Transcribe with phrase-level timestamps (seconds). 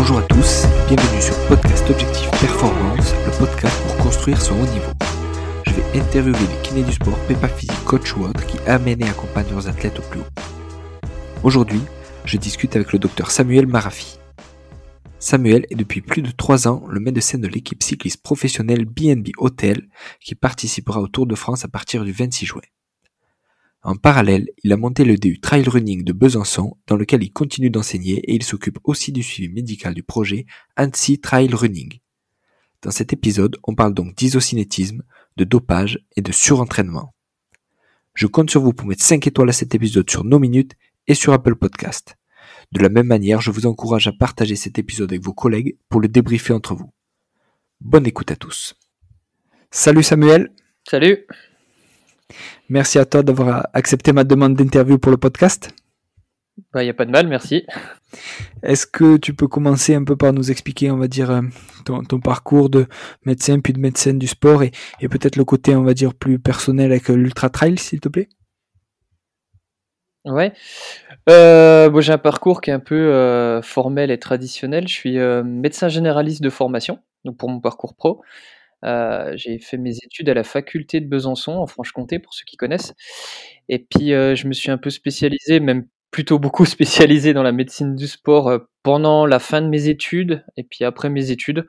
[0.00, 4.92] Bonjour à tous, bienvenue sur Podcast Objectif Performance, le podcast pour construire son haut niveau.
[5.66, 9.08] Je vais interviewer les kinés du sport, prépa physique, coach ou autres qui amènent et
[9.08, 10.26] accompagnent leurs athlètes au plus haut.
[11.42, 11.80] Aujourd'hui,
[12.24, 14.20] je discute avec le docteur Samuel Marafi.
[15.18, 19.88] Samuel est depuis plus de 3 ans le médecin de l'équipe cycliste professionnelle BNB Hotel
[20.20, 22.62] qui participera au Tour de France à partir du 26 juin.
[23.82, 27.70] En parallèle, il a monté le DU Trail Running de Besançon, dans lequel il continue
[27.70, 30.46] d'enseigner et il s'occupe aussi du suivi médical du projet
[30.76, 32.00] Annecy Trail Running.
[32.82, 35.02] Dans cet épisode, on parle donc d'isocinétisme,
[35.36, 37.14] de dopage et de surentraînement.
[38.14, 40.74] Je compte sur vous pour mettre 5 étoiles à cet épisode sur nos minutes
[41.06, 42.16] et sur Apple Podcast.
[42.72, 46.00] De la même manière, je vous encourage à partager cet épisode avec vos collègues pour
[46.00, 46.92] le débriefer entre vous.
[47.80, 48.74] Bonne écoute à tous.
[49.70, 50.52] Salut Samuel.
[50.88, 51.26] Salut.
[52.68, 55.70] Merci à toi d'avoir accepté ma demande d'interview pour le podcast.
[56.58, 57.64] Il bah, n'y a pas de mal, merci.
[58.62, 61.40] Est-ce que tu peux commencer un peu par nous expliquer, on va dire, euh,
[61.84, 62.86] ton, parcours de
[63.24, 66.90] médecin puis de médecin du sport et, peut-être le côté, on va dire, plus personnel
[66.90, 68.28] avec l'ultra trail, s'il te plaît?
[70.24, 70.52] Ouais.
[71.30, 74.88] Euh, j'ai un parcours qui est un peu euh, formel et traditionnel.
[74.88, 78.20] Je suis médecin généraliste de formation, donc pour mon parcours pro.
[78.82, 82.94] J'ai fait mes études à la faculté de Besançon, en Franche-Comté, pour ceux qui connaissent.
[83.68, 87.96] Et puis, je me suis un peu spécialisé, même plutôt beaucoup spécialisé dans la médecine
[87.96, 91.66] du sport pendant la fin de mes études et puis après mes études.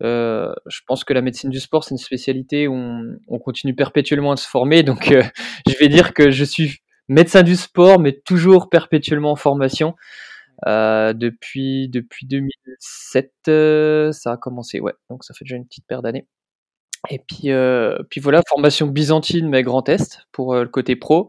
[0.00, 4.36] je pense que la médecine du sport, c'est une spécialité où on, continue perpétuellement à
[4.36, 4.82] se former.
[4.82, 9.94] Donc, je vais dire que je suis médecin du sport, mais toujours perpétuellement en formation.
[10.66, 14.94] depuis depuis 2007, ça a commencé, ouais.
[15.10, 16.26] Donc ça fait déjà une petite paire d'années.
[17.10, 21.28] Et puis, euh, puis voilà, formation byzantine, mais Grand Est pour euh, le côté pro.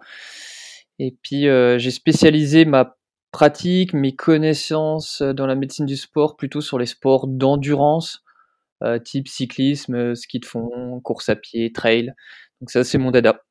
[0.99, 2.95] Et puis euh, j'ai spécialisé ma
[3.31, 8.23] pratique, mes connaissances dans la médecine du sport plutôt sur les sports d'endurance,
[9.03, 12.13] type cyclisme, ski de fond, course à pied, trail.
[12.61, 13.41] Donc ça c'est mon dada.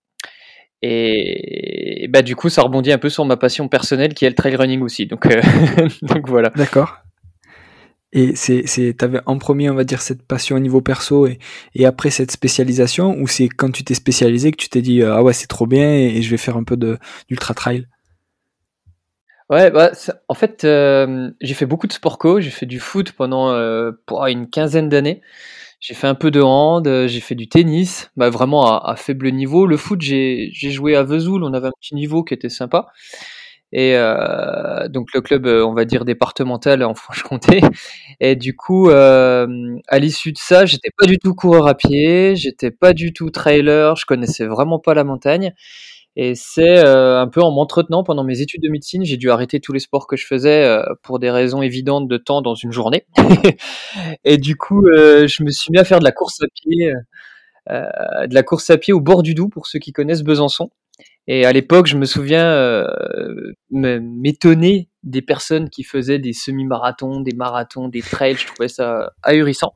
[0.82, 4.36] Et, bah du coup ça rebondit un peu sur ma passion personnelle qui est le
[4.36, 5.06] trail running aussi.
[5.06, 5.26] Donc,
[6.02, 6.50] donc voilà.
[6.50, 7.02] D'accord.
[8.12, 11.38] Et c'est, c'est, t'avais en premier, on va dire, cette passion au niveau perso et,
[11.74, 15.14] et après cette spécialisation, ou c'est quand tu t'es spécialisé que tu t'es dit, euh,
[15.14, 17.86] ah ouais, c'est trop bien et, je vais faire un peu d'ultra trail?
[19.48, 19.92] Ouais, bah,
[20.28, 23.92] en fait, euh, j'ai fait beaucoup de sport co, j'ai fait du foot pendant euh,
[24.06, 25.22] pour une quinzaine d'années.
[25.80, 29.30] J'ai fait un peu de hand, j'ai fait du tennis, bah, vraiment à, à faible
[29.32, 29.66] niveau.
[29.66, 32.88] Le foot, j'ai, j'ai joué à Vesoul, on avait un petit niveau qui était sympa.
[33.72, 37.60] Et euh, donc le club, euh, on va dire départemental en Franche-Comté.
[38.20, 42.36] Et du coup, euh, à l'issue de ça, j'étais pas du tout coureur à pied,
[42.36, 45.54] j'étais pas du tout trailer, je connaissais vraiment pas la montagne.
[46.14, 49.72] Et c'est un peu en m'entretenant pendant mes études de médecine, j'ai dû arrêter tous
[49.72, 53.06] les sports que je faisais pour des raisons évidentes de temps dans une journée.
[54.24, 56.92] et du coup, je me suis mis à faire de la course à pied,
[57.70, 60.68] de la course à pied au bord du Doubs pour ceux qui connaissent Besançon.
[61.28, 62.86] Et à l'époque, je me souviens euh,
[63.70, 68.36] m'étonner des personnes qui faisaient des semi-marathons, des marathons, des trails.
[68.36, 69.74] Je trouvais ça ahurissant.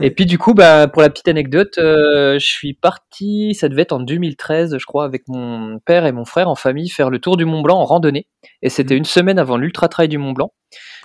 [0.00, 3.82] Et puis du coup, bah, pour la petite anecdote, euh, je suis parti, ça devait
[3.82, 7.18] être en 2013, je crois, avec mon père et mon frère en famille, faire le
[7.18, 8.26] tour du Mont Blanc en randonnée.
[8.62, 8.98] Et c'était mmh.
[8.98, 10.52] une semaine avant l'ultra trail du Mont Blanc.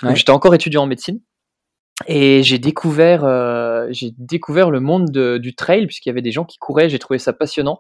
[0.03, 1.19] Donc j'étais encore étudiant en médecine.
[2.07, 6.45] Et j'ai découvert, euh, j'ai découvert le monde du trail puisqu'il y avait des gens
[6.45, 6.89] qui couraient.
[6.89, 7.79] J'ai trouvé ça passionnant.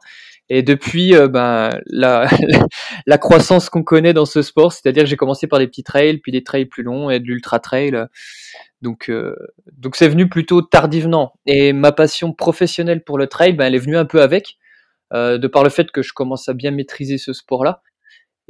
[0.49, 2.27] Et depuis, euh, ben, la,
[3.05, 6.17] la croissance qu'on connaît dans ce sport, c'est-à-dire que j'ai commencé par des petits trails,
[6.17, 8.07] puis des trails plus longs et de l'ultra trail.
[8.81, 9.35] Donc, euh,
[9.71, 11.33] donc c'est venu plutôt tardivement.
[11.45, 14.57] Et ma passion professionnelle pour le trail, ben, elle est venue un peu avec,
[15.13, 17.81] euh, de par le fait que je commence à bien maîtriser ce sport-là.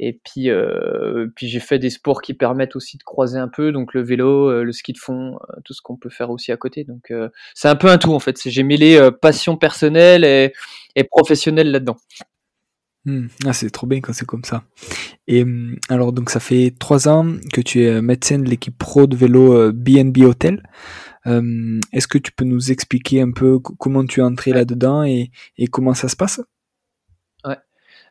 [0.04, 3.70] Et puis, euh, puis j'ai fait des sports qui permettent aussi de croiser un peu,
[3.70, 6.50] donc le vélo, euh, le ski de fond, euh, tout ce qu'on peut faire aussi
[6.50, 6.82] à côté.
[6.82, 7.12] Donc
[7.54, 8.36] c'est un peu un tout en fait.
[8.44, 10.52] J'ai mêlé passion personnelle et,
[10.96, 11.98] et professionnelle là-dedans.
[13.04, 13.28] Hmm.
[13.46, 14.64] Ah, c'est trop bien quand c'est comme ça.
[15.28, 19.06] Et hum, alors donc ça fait trois ans que tu es médecin de l'équipe pro
[19.06, 20.64] de vélo BNB Hotel.
[21.26, 25.68] Est-ce que tu peux nous expliquer un peu comment tu es entré là-dedans et, et
[25.68, 26.40] comment ça se passe?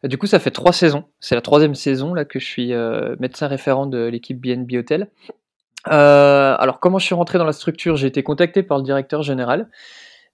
[0.04, 1.04] Du coup, ça fait trois saisons.
[1.20, 5.08] C'est la troisième saison là que je suis euh, médecin référent de l'équipe BNB Hotel.
[5.92, 7.96] Euh, alors, comment je suis rentré dans la structure?
[7.98, 9.70] J'ai été contacté par le directeur général,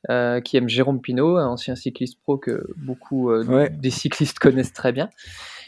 [0.10, 4.94] euh, qui aime Jérôme Pinault, un ancien cycliste pro que beaucoup des cyclistes connaissent très
[4.94, 5.10] bien,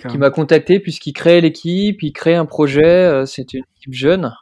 [0.08, 3.26] qui m'a contacté puisqu'il créait l'équipe, il créait un projet.
[3.26, 4.34] C'était une équipe jeune.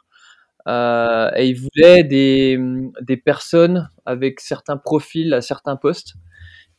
[0.68, 2.60] et il voulait des,
[3.00, 6.14] des personnes avec certains profils à certains postes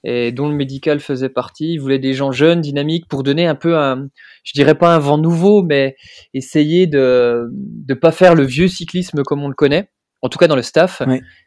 [0.04, 1.74] et dont le médical faisait partie.
[1.74, 4.10] Ils voulaient des gens jeunes, dynamiques, pour donner un peu un,
[4.44, 5.96] je dirais pas un vent nouveau, mais
[6.34, 9.90] essayer de de pas faire le vieux cyclisme comme on le connaît,
[10.22, 11.01] en tout cas dans le staff,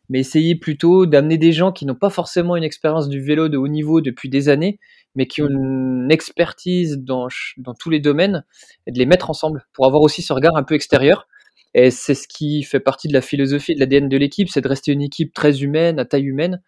[0.09, 3.57] mais essayer plutôt d'amener des gens qui n'ont pas forcément une expérience du vélo de
[3.57, 4.79] haut niveau depuis des années,
[5.15, 7.29] mais qui ont une expertise dans
[7.59, 8.45] dans tous les domaines,
[8.87, 11.27] et de les mettre ensemble pour avoir aussi ce regard un peu extérieur.
[11.75, 14.69] Et c'est ce qui fait partie de la philosophie de l'ADN de l'équipe, c'est de
[14.69, 16.61] rester une équipe très humaine, à taille humaine,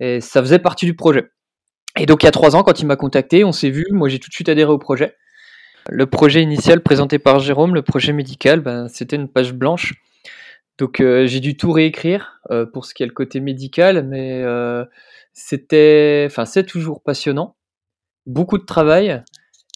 [0.00, 1.30] et ça faisait partie du projet.
[1.98, 4.08] Et donc il y a trois ans, quand il m'a contacté, on s'est vu, moi
[4.08, 5.16] j'ai tout de suite adhéré au projet.
[5.88, 9.94] Le projet initial présenté par Jérôme, le projet médical, ben, c'était une page blanche.
[10.78, 14.42] Donc euh, j'ai dû tout réécrire euh, pour ce qui est le côté médical, mais
[14.42, 14.84] euh,
[15.32, 17.56] c'était, enfin c'est toujours passionnant,
[18.26, 19.22] beaucoup de travail,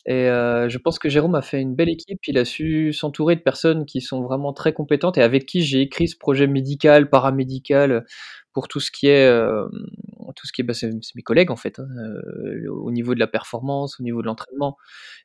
[0.07, 2.19] et je pense que Jérôme a fait une belle équipe.
[2.27, 5.83] Il a su s'entourer de personnes qui sont vraiment très compétentes et avec qui j'ai
[5.83, 8.05] écrit ce projet médical, paramédical,
[8.53, 9.31] pour tout ce qui est
[10.37, 13.21] tout ce qui est bah, c'est, mes collègues en fait hein, euh, au niveau de
[13.21, 14.77] la performance au niveau de l'entraînement.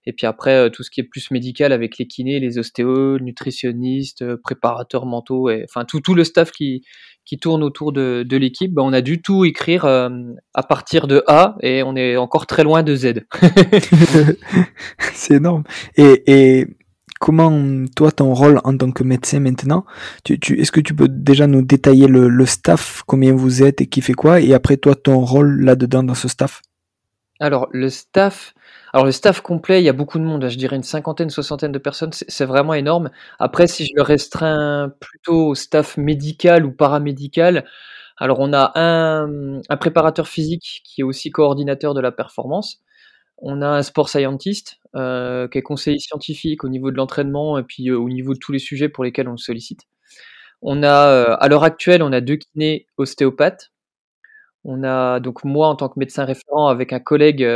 [0.06, 3.20] Et puis après euh, tout ce qui est plus médical avec les kinés les ostéos
[3.20, 6.84] nutritionnistes préparateurs mentaux et enfin tout tout le staff qui
[7.26, 11.24] qui tourne autour de, de l'équipe bah, on a dû tout écrire à partir de
[11.28, 13.26] A et on est encore très loin de Z.
[15.00, 15.64] C'est énorme.
[15.98, 16.68] Et, et
[17.20, 19.86] comment toi ton rôle en tant que médecin maintenant
[20.30, 24.14] Est-ce que tu peux déjà nous détailler le, staff, combien vous êtes et qui fait
[24.14, 26.62] quoi, et après toi ton rôle là-dedans dans ce staff?
[27.40, 28.54] Alors le staff,
[28.94, 31.72] alors le staff complet, il y a beaucoup de monde, je dirais une cinquantaine, soixantaine
[31.72, 33.10] de personnes, c'est vraiment énorme.
[33.40, 37.66] Après, si je le restreins plutôt au staff médical ou paramédical,
[38.18, 42.85] alors on a un préparateur physique qui est aussi coordinateur de la performance.
[43.38, 47.64] On a un sport scientist euh, qui est conseiller scientifique au niveau de l'entraînement et
[47.64, 49.82] puis euh, au niveau de tous les sujets pour lesquels on le sollicite.
[50.62, 53.72] On a, euh, à l'heure actuelle, on a deux kinés ostéopathes.
[54.64, 57.48] On a donc moi en tant que médecin référent avec un collègue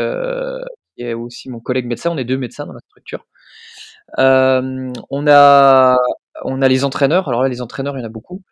[0.95, 2.11] qui est aussi mon collègue médecin.
[2.11, 3.25] On est deux médecins dans la structure.
[4.17, 5.97] on a
[6.43, 7.27] on a les entraîneurs.
[7.29, 8.43] Alors là, les entraîneurs, il y en a beaucoup.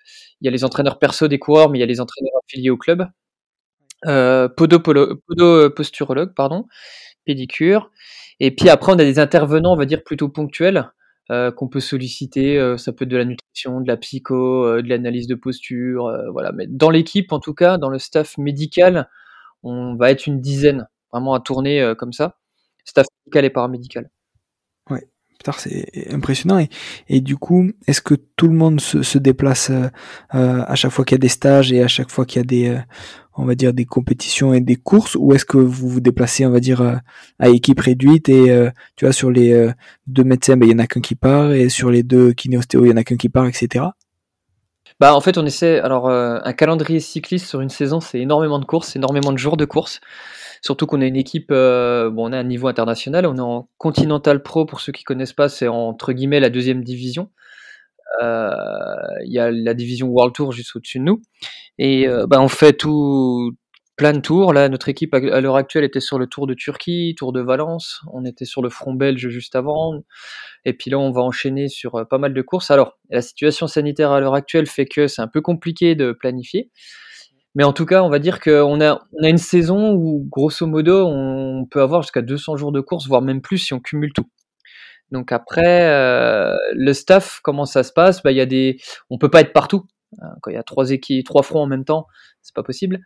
[0.42, 2.70] Il y a les entraîneurs perso des coureurs, mais il y a les entraîneurs affiliés
[2.70, 3.08] au club.
[4.06, 4.80] Euh, podo,
[5.72, 6.68] posturologue, pardon
[7.28, 7.92] pédicure.
[8.40, 10.92] Et puis après, on a des intervenants, on va dire, plutôt ponctuels
[11.30, 12.58] euh, qu'on peut solliciter.
[12.58, 16.10] Euh, ça peut être de la nutrition, de la psycho, euh, de l'analyse de posture,
[16.32, 16.54] voilà.
[16.54, 19.10] Mais dans l'équipe, en tout cas, dans le staff médical,
[19.62, 22.38] on va être une dizaine, vraiment à tourner comme ça.
[22.86, 24.10] Staff médical et paramédical.
[24.90, 25.06] Ouais,
[25.58, 26.60] c'est impressionnant.
[26.60, 26.70] Et,
[27.10, 29.70] et, du coup, est-ce que tout le monde se, se déplace
[30.30, 32.46] à chaque fois qu'il y a des stages et à chaque fois qu'il y a
[32.46, 32.80] des
[33.38, 36.52] on va dire des compétitions et des courses ou est-ce que vous vous déplacez on
[36.52, 36.96] va dire euh,
[37.40, 39.72] à équipe réduite et euh, tu vois sur les euh,
[40.08, 42.86] deux médecins ben, il y en a qu'un qui part et sur les deux kinéostéos
[42.86, 43.86] il y en a qu'un qui part etc
[45.00, 48.66] bah en fait on essaie alors un calendrier cycliste sur une saison c'est énormément de
[48.66, 50.02] courses énormément de jours de courses.
[50.64, 54.42] Surtout qu'on a une équipe bon on a un niveau international on est en continental
[54.42, 57.30] pro pour ceux qui connaissent pas c'est entre guillemets la deuxième division
[58.22, 61.22] il y a la division World Tour juste au-dessus de nous.
[61.78, 63.56] Et bah, on fait tout,
[63.98, 64.54] plein de tours.
[64.54, 68.02] Là, notre équipe à l'heure actuelle était sur le Tour de Turquie, Tour de Valence.
[68.14, 69.96] On était sur le front belge juste avant.
[70.64, 72.72] Et puis là, on va enchaîner sur pas mal de courses.
[72.72, 76.70] Alors, la situation sanitaire à l'heure actuelle fait que c'est un peu compliqué de planifier.
[77.56, 78.92] Mais en tout cas, on va dire qu'on a,
[79.24, 83.24] a une saison où, grosso modo, on peut avoir jusqu'à 200 jours de course, voire
[83.24, 84.28] même plus si on cumule tout.
[85.12, 88.22] Donc après, euh, le staff, comment ça se passe?
[88.24, 88.78] Bah, y a des...
[89.10, 89.86] On peut pas être partout.
[90.22, 92.08] Hein, quand il y a trois équipes, trois fronts en même temps,
[92.42, 93.00] c'est pas possible.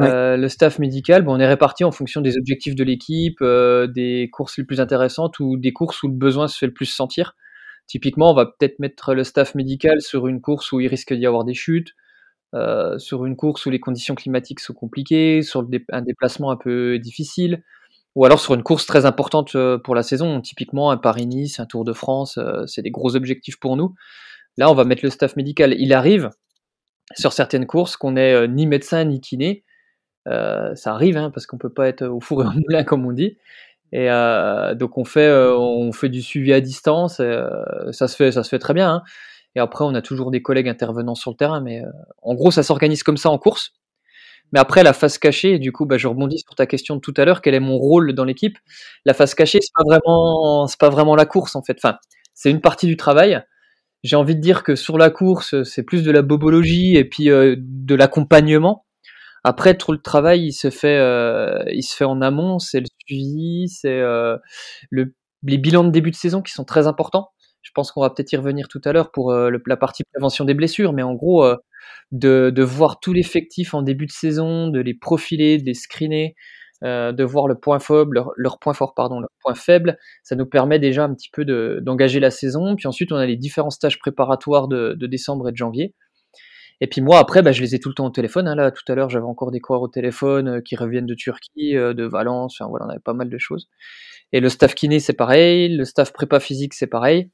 [0.00, 3.86] Euh, le staff médical, bon, on est réparti en fonction des objectifs de l'équipe, euh,
[3.86, 6.86] des courses les plus intéressantes ou des courses où le besoin se fait le plus
[6.86, 7.34] sentir.
[7.86, 11.26] Typiquement, on va peut-être mettre le staff médical sur une course où il risque d'y
[11.26, 11.92] avoir des chutes,
[12.54, 16.98] euh, sur une course où les conditions climatiques sont compliquées, sur un déplacement un peu
[16.98, 17.62] difficile,
[18.16, 21.66] ou alors sur une course très importante euh, pour la saison, typiquement un Paris-Nice, un
[21.66, 23.94] Tour de France, euh, c'est des gros objectifs pour nous.
[24.56, 25.74] Là, on va mettre le staff médical.
[25.78, 26.30] Il arrive
[27.14, 29.64] sur certaines courses qu'on n'est euh, ni médecin ni kiné.
[30.24, 33.12] ça arrive, hein, parce qu'on peut pas être au four et au moulin comme on
[33.12, 33.36] dit.
[33.92, 34.08] Et
[34.74, 37.22] donc on fait, on fait du suivi à distance.
[37.92, 38.90] ça se fait, ça se fait très bien.
[38.90, 39.02] Hein.
[39.54, 41.82] Et après, on a toujours des collègues intervenant sur le terrain, mais
[42.22, 43.72] en gros, ça s'organise comme ça en course.
[44.52, 47.14] Mais après, la face cachée, du coup, bah, je rebondis sur ta question de tout
[47.16, 48.58] à l'heure, quel est mon rôle dans l'équipe?
[49.04, 51.78] La face cachée, c'est pas vraiment, c'est pas vraiment la course en fait.
[51.82, 51.98] Enfin,
[52.34, 53.42] c'est une partie du travail.
[54.04, 57.30] J'ai envie de dire que sur la course, c'est plus de la bobologie et puis
[57.30, 58.86] euh, de l'accompagnement.
[59.44, 62.58] Après, tout le travail, il se fait, euh, il se fait en amont.
[62.58, 64.36] C'est le suivi, c'est euh,
[64.90, 67.30] le, les bilans de début de saison qui sont très importants.
[67.66, 70.54] Je pense qu'on va peut-être y revenir tout à l'heure pour la partie prévention des
[70.54, 71.44] blessures, mais en gros,
[72.12, 76.36] de, de voir tout l'effectif en début de saison, de les profiler, de les screener,
[76.82, 79.98] de voir le point faible, leur, point fort, pardon, leur point faible.
[80.22, 81.44] Ça nous permet déjà un petit peu
[81.80, 82.76] d'engager la saison.
[82.76, 85.92] Puis ensuite, on a les différents stages préparatoires de, décembre et de janvier.
[86.80, 88.46] Et puis moi, après, bah, je les ai tout le temps au téléphone.
[88.46, 88.54] Hein.
[88.54, 92.04] Là, tout à l'heure, j'avais encore des coureurs au téléphone qui reviennent de Turquie, de
[92.04, 92.60] Valence.
[92.60, 93.68] Enfin, voilà, on avait pas mal de choses.
[94.32, 95.74] Et le staff kiné, c'est pareil.
[95.74, 97.30] Le staff prépa physique, c'est pareil.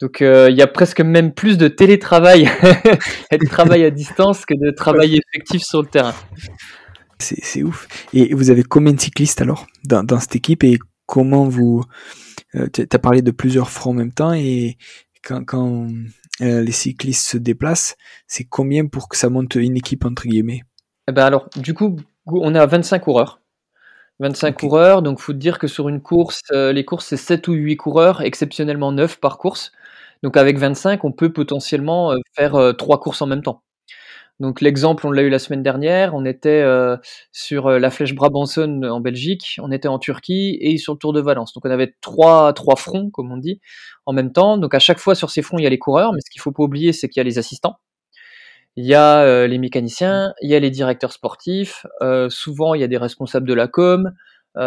[0.00, 2.50] Donc euh, il y a presque même plus de télétravail
[3.30, 6.14] et de travail à distance que de travail effectif sur le terrain.
[7.18, 7.86] C'est ouf.
[8.14, 11.84] Et vous avez combien de cyclistes alors dans, dans cette équipe et comment vous...
[12.54, 14.78] Euh, tu as parlé de plusieurs fronts en même temps et
[15.22, 15.86] quand, quand
[16.40, 20.62] euh, les cyclistes se déplacent, c'est combien pour que ça monte une équipe entre guillemets?
[21.08, 23.40] Eh ben alors, du coup, on est à 25 coureurs.
[24.20, 27.76] 25 coureurs, donc faut dire que sur une course, les courses c'est 7 ou 8
[27.76, 29.72] coureurs, exceptionnellement 9 par course.
[30.22, 33.62] Donc avec 25, on peut potentiellement euh, faire euh, trois courses en même temps.
[34.38, 36.96] Donc l'exemple, on l'a eu la semaine dernière, on était euh,
[37.30, 41.20] sur la Flèche Brabanson en Belgique, on était en Turquie et sur le Tour de
[41.20, 41.52] Valence.
[41.52, 43.60] Donc on avait trois, trois fronts, comme on dit,
[44.06, 44.56] en même temps.
[44.56, 46.40] Donc à chaque fois sur ces fronts, il y a les coureurs, mais ce qu'il
[46.40, 47.76] faut pas oublier, c'est qu'il y a les assistants.
[48.76, 51.84] Il y a les mécaniciens, il y a les directeurs sportifs,
[52.30, 54.10] souvent il y a des responsables de la com,
[54.56, 54.60] il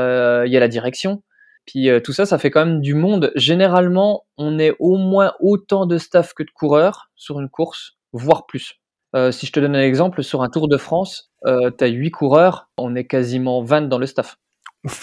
[0.52, 1.24] y a la direction.
[1.66, 3.32] Puis euh, tout ça, ça fait quand même du monde.
[3.36, 8.46] Généralement, on est au moins autant de staff que de coureurs sur une course, voire
[8.46, 8.80] plus.
[9.16, 11.88] Euh, si je te donne un exemple, sur un Tour de France, euh, tu as
[11.88, 14.38] 8 coureurs, on est quasiment 20 dans le staff.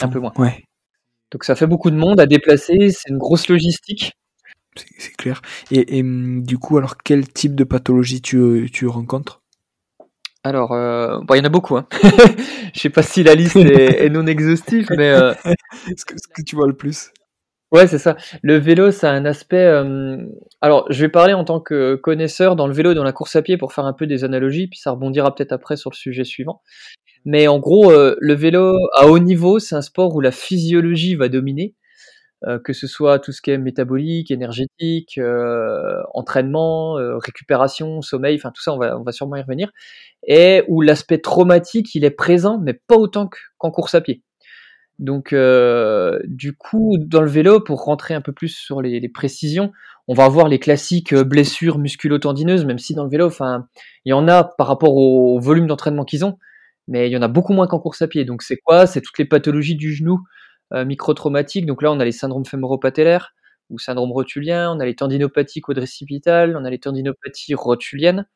[0.03, 0.33] un peu moins.
[0.37, 0.65] Ouais.
[1.31, 4.13] Donc ça fait beaucoup de monde à déplacer, c'est une grosse logistique.
[4.99, 5.43] C'est clair.
[5.71, 9.40] Et, hum, du coup, alors quel type de pathologie tu, tu rencontres?
[10.43, 11.77] Alors, euh, bon, il y en a beaucoup.
[11.77, 11.87] Hein.
[12.75, 16.43] Je sais pas si la liste est, non exhaustive, mais euh, ce, que, ce, que,
[16.43, 17.11] tu vois le plus.
[17.73, 18.17] Ouais, c'est ça.
[18.43, 19.65] Le vélo, ça a un aspect.
[19.65, 20.17] Euh...
[20.61, 23.37] Alors, je vais parler en tant que connaisseur dans le vélo et dans la course
[23.37, 25.97] à pied pour faire un peu des analogies, puis ça rebondira peut-être après sur le
[25.97, 26.63] sujet suivant.
[27.25, 31.17] Mais en gros, euh, le vélo à haut niveau, c'est un sport où la physiologie
[31.17, 31.75] va dominer.
[32.47, 38.37] Euh, que ce soit tout ce qui est métabolique, énergétique, euh, entraînement, euh, récupération, sommeil,
[38.37, 39.71] enfin tout ça, on va, on va sûrement y revenir,
[40.27, 43.29] et où l'aspect traumatique, il est présent, mais pas autant
[43.59, 44.23] qu'en course à pied.
[44.99, 45.35] Donc,
[46.29, 49.73] du coup, dans le vélo, pour rentrer un peu plus sur les, les précisions,
[50.09, 53.67] on va avoir les classiques blessures musculo-tendineuses, même si dans le vélo, enfin,
[54.05, 56.39] il y en a par rapport au volume d'entraînement qu'ils ont,
[56.89, 58.25] mais il y en a beaucoup moins qu'en course à pied.
[58.25, 58.87] Donc, c'est quoi?
[58.87, 60.21] C'est toutes les pathologies du genou,
[60.73, 61.67] microtraumatiques.
[61.67, 63.35] Donc là, on a les syndromes fémoropatellaires
[63.71, 68.27] ou syndrome rotulien, on a les tendinopathies quadricipitales, on a les tendinopathies rotuliennes.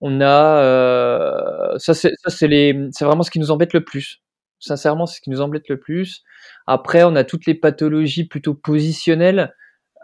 [0.00, 4.20] On a euh, ça, c'est c'est les, c'est vraiment ce qui nous embête le plus.
[4.58, 6.22] Sincèrement, c'est ce qui nous embête le plus.
[6.66, 9.54] Après, on a toutes les pathologies plutôt positionnelles,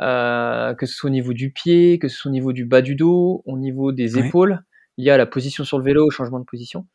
[0.01, 2.83] euh, que ce soit au niveau du pied, que ce soit au niveau du bas
[2.83, 4.63] du dos, au niveau des épaules,
[4.97, 6.87] il y a la position sur le vélo, au changement de position.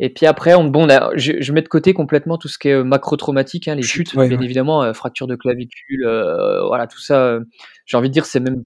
[0.00, 0.86] Et puis après, on, bon,
[1.16, 4.40] je, mets de côté complètement tout ce qui est euh, macro-traumatique, hein, les chutes, bien
[4.40, 7.38] évidemment, euh, fracture de clavicule, euh, voilà, tout ça.
[7.84, 8.62] J'ai envie de dire, c'est même,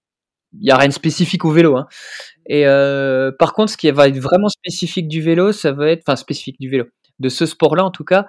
[0.60, 1.76] il y a rien de spécifique au vélo.
[1.76, 1.86] Hein.
[2.46, 2.64] Et
[3.38, 6.56] par contre, ce qui va être vraiment spécifique du vélo, ça va être, enfin spécifique
[6.60, 6.86] du vélo,
[7.18, 8.26] de ce sport-là en tout cas,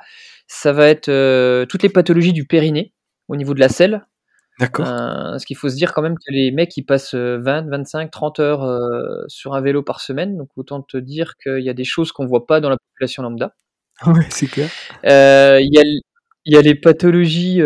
[0.47, 2.93] ça va être toutes les pathologies du périnée
[3.27, 4.05] au niveau de la selle,
[4.59, 4.85] D'accord.
[4.87, 8.11] Euh, ce qu'il faut se dire quand même que les mecs ils passent 20, 25,
[8.11, 11.73] 30 heures euh, sur un vélo par semaine, donc autant te dire qu'il y a
[11.73, 13.55] des choses qu'on voit pas dans la population lambda.
[14.07, 14.69] Ouais, c'est clair.
[15.05, 17.61] Euh, il y, y, a, les pathologies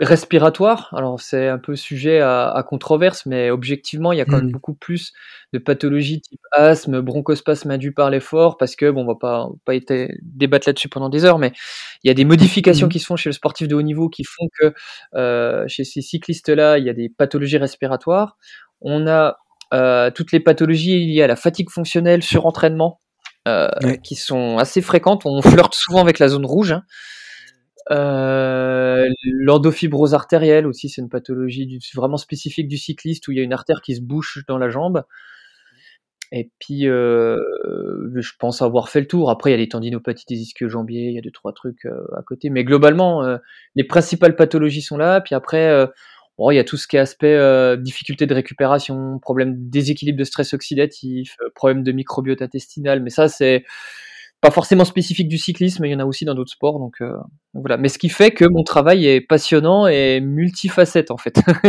[0.00, 0.94] respiratoire.
[0.96, 4.46] Alors c'est un peu sujet à, à, controverse, mais objectivement, il y a quand même
[4.46, 4.52] mmh.
[4.52, 5.12] beaucoup plus
[5.52, 9.74] de pathologies type asthme, bronchospasme induit par l'effort, parce que bon, on va pas pas
[9.74, 11.52] été débattre là-dessus pendant des heures, mais
[12.04, 12.90] il y a des modifications mmh.
[12.90, 14.72] qui se font chez le sportif de haut niveau qui font que
[15.14, 18.36] euh, chez ces cyclistes-là, il y a des pathologies respiratoires.
[18.80, 19.38] On a
[19.74, 23.00] euh, toutes les pathologies liées à la fatigue fonctionnelle, surentraînement,
[23.46, 23.68] euh,
[24.02, 25.22] qui sont assez fréquentes.
[25.24, 26.72] On flirte souvent avec la zone rouge.
[26.72, 26.82] Hein.
[27.90, 33.44] Euh, L'endofibrose artérielle aussi, c'est une pathologie vraiment spécifique du cycliste où il y a
[33.44, 35.04] une artère qui se bouche dans la jambe.
[36.30, 37.38] Et puis, euh,
[38.16, 39.30] je pense avoir fait le tour.
[39.30, 42.04] Après, il y a les tendinopathies des ischio-jambiers, il y a deux trois trucs euh,
[42.18, 42.50] à côté.
[42.50, 43.38] Mais globalement, euh,
[43.76, 45.22] les principales pathologies sont là.
[45.22, 45.86] Puis après, euh,
[46.36, 47.38] bon, il y a tout ce qui est aspect
[47.78, 53.02] difficulté de récupération, problème déséquilibre de stress oxydatif, problème de microbiote intestinal.
[53.02, 53.64] Mais ça, c'est
[54.40, 56.78] pas forcément spécifique du cyclisme, il y en a aussi dans d'autres sports.
[56.78, 57.12] Donc, euh,
[57.54, 57.76] voilà.
[57.76, 61.40] Mais ce qui fait que mon travail est passionnant et multifacette en fait.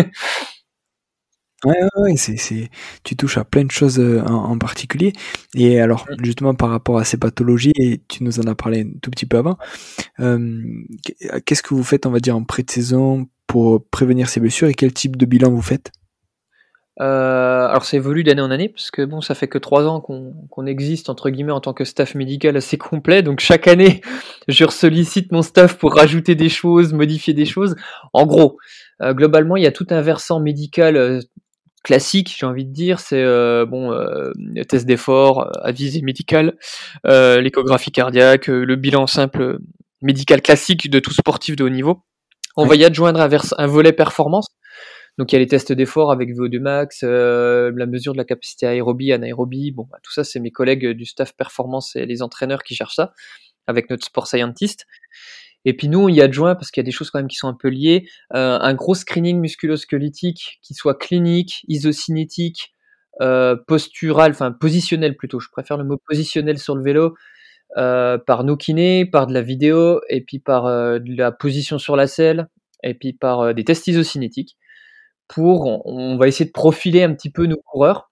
[1.66, 2.70] ouais, ouais, c'est, c'est,
[3.04, 5.14] tu touches à plein de choses euh, en, particulier.
[5.56, 6.24] Et alors, mm.
[6.24, 9.26] justement, par rapport à ces pathologies, et tu nous en as parlé un tout petit
[9.26, 9.58] peu avant,
[10.20, 10.62] euh,
[11.46, 14.94] qu'est-ce que vous faites, on va dire, en pré-saison pour prévenir ces blessures et quel
[14.94, 15.92] type de bilan vous faites?
[17.00, 20.66] Alors ça évolue d'année en année parce que bon, ça fait que trois ans qu'on
[20.66, 23.24] existe entre guillemets en tant que staff médical assez complet.
[23.24, 24.02] Donc chaque année,
[24.48, 27.76] je sollicite mon staff pour rajouter des choses, modifier des choses.
[28.14, 28.58] En gros,
[29.02, 31.22] globalement, il y a tout un versant médical
[31.84, 34.32] classique, j'ai envie de dire, c'est euh, bon, euh,
[34.68, 36.58] test d'effort, euh, à visée médicale,
[37.06, 39.60] euh, l'échographie cardiaque, le bilan simple
[40.02, 42.04] médical classique de tout sportif de haut niveau.
[42.56, 44.50] On va y adjoindre un, un, volet performance.
[45.20, 48.66] Donc il y a les tests d'effort avec VO2 max, la mesure de la capacité
[48.66, 49.72] aérobie, anaérobie.
[49.72, 52.96] Bon, bah, tout ça, c'est mes collègues du staff performance et les entraîneurs qui cherchent
[52.96, 53.14] ça
[53.68, 54.86] avec notre sport scientist.
[55.66, 57.36] Et puis nous, on y adjoint, parce qu'il y a des choses quand même qui
[57.36, 62.74] sont un peu liées, euh, un gros screening musculosquelettique qui soit clinique, isocinétique,
[63.22, 67.16] euh, postural, enfin positionnel plutôt, je préfère le mot positionnel sur le vélo,
[67.78, 71.78] euh, par nos kinés, par de la vidéo, et puis par euh, de la position
[71.78, 72.48] sur la selle,
[72.84, 74.58] et puis par euh, des tests isocinétiques.
[75.30, 78.12] Pour, on, va essayer de profiler un petit peu nos coureurs.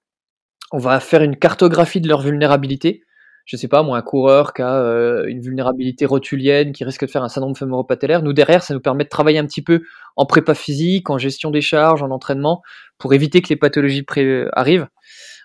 [0.72, 3.02] On va faire une cartographie de leur vulnérabilité
[3.48, 7.10] je sais pas, moi, un coureur qui a euh, une vulnérabilité rotulienne, qui risque de
[7.10, 9.84] faire un syndrome fémoro-patellaire, nous derrière, ça nous permet de travailler un petit peu
[10.18, 12.62] en prépa physique, en gestion des charges, en entraînement,
[12.98, 14.06] pour éviter que les pathologies
[14.52, 14.88] arrivent.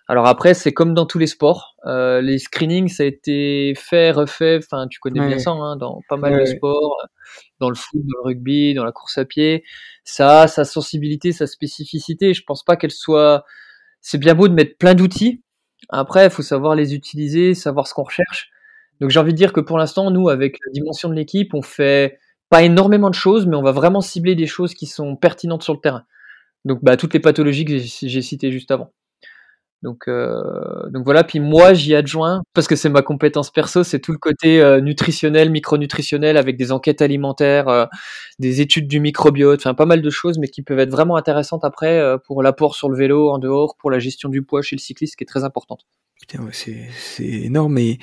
[0.09, 4.11] Alors après, c'est comme dans tous les sports, euh, les screenings, ça a été fait,
[4.11, 6.97] refait, enfin, tu connais bien ça, hein, dans pas mal de sports,
[7.61, 9.65] dans le foot, dans le rugby, dans la course à pied.
[10.05, 12.35] Ça a sa sensibilité, sa spécificité.
[12.35, 13.45] Je pense pas qu'elle soit.
[14.01, 15.43] C'est bien beau de mettre plein d'outils,
[15.89, 18.51] après, il faut savoir les utiliser, savoir ce qu'on recherche.
[19.01, 21.63] Donc j'ai envie de dire que pour l'instant, nous, avec la dimension de l'équipe, on
[21.63, 22.19] fait
[22.51, 25.75] pas énormément de choses, mais on va vraiment cibler des choses qui sont pertinentes sur
[25.75, 26.05] le terrain.
[26.65, 28.93] Donc bah, toutes les pathologies que j'ai citées juste avant.
[29.83, 30.43] Donc, euh,
[30.91, 34.19] donc voilà, puis moi j'y adjoins, parce que c'est ma compétence perso, c'est tout le
[34.19, 37.87] côté euh, nutritionnel, micronutritionnel, avec des enquêtes alimentaires, euh,
[38.39, 41.65] des études du microbiote, enfin pas mal de choses, mais qui peuvent être vraiment intéressantes
[41.65, 44.77] après euh, pour l'apport sur le vélo, en dehors, pour la gestion du poids chez
[44.77, 45.87] le cycliste, qui est très importante.
[46.21, 47.99] Putain, ouais, c'est énorme, et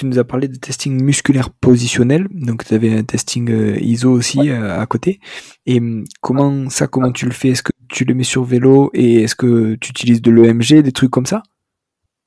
[0.00, 4.10] tu nous as parlé de testing musculaire positionnel, donc tu avais un testing euh, ISO
[4.10, 5.20] aussi euh, à côté.
[5.66, 7.48] Et hum, comment ça, comment tu le fais?
[7.48, 10.92] Est-ce que tu le mets sur vélo et est-ce que tu utilises de l'EMG, des
[10.92, 11.42] trucs comme ça?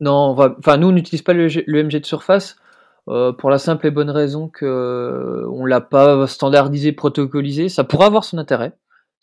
[0.02, 2.58] Non, enfin nous on n'utilise pas l'EMG de surface
[3.08, 7.69] euh, pour la simple et bonne raison que on l'a pas standardisé, protocolisé.
[7.69, 8.74] Ça pourrait avoir son intérêt.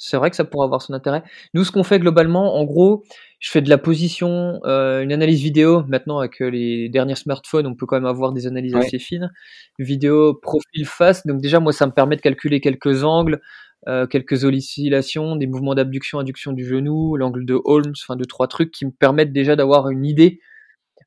[0.03, 1.23] C'est vrai que ça pourrait avoir son intérêt.
[1.53, 3.05] Nous, ce qu'on fait globalement, en gros,
[3.39, 5.85] je fais de la position, euh, une analyse vidéo.
[5.89, 9.31] Maintenant, avec euh, les derniers smartphones, on peut quand même avoir des analyses assez fines.
[9.79, 11.27] Vidéo, profil face.
[11.27, 13.43] Donc déjà, moi, ça me permet de calculer quelques angles,
[13.89, 18.49] euh, quelques oscillations, des mouvements d'abduction, adduction du genou, l'angle de Holmes, enfin de trois
[18.49, 20.41] trucs qui me permettent déjà d'avoir une idée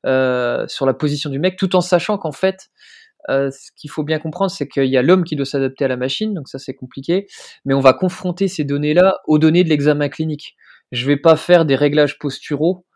[0.06, 2.68] euh, sur la position du mec, tout en sachant qu'en fait,
[3.30, 5.88] euh, ce qu'il faut bien comprendre, c'est qu'il y a l'homme qui doit s'adapter à
[5.88, 7.26] la machine, donc ça c'est compliqué,
[7.64, 10.56] mais on va confronter ces données-là aux données de l'examen clinique
[10.92, 12.86] je vais pas faire des réglages posturaux,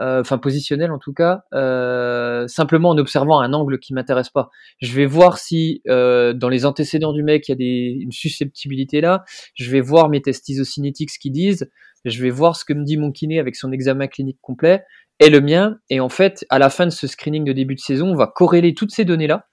[0.00, 4.50] euh, enfin positionnels en tout cas, euh, simplement en observant un angle qui m'intéresse pas.
[4.80, 8.12] Je vais voir si euh, dans les antécédents du mec il y a des, une
[8.12, 9.24] susceptibilité là.
[9.54, 11.70] Je vais voir mes tests isocinétiques ce qu'ils disent.
[12.04, 14.82] Je vais voir ce que me dit mon kiné avec son examen clinique complet
[15.20, 15.76] et le mien.
[15.88, 18.26] Et en fait, à la fin de ce screening de début de saison, on va
[18.26, 19.46] corréler toutes ces données là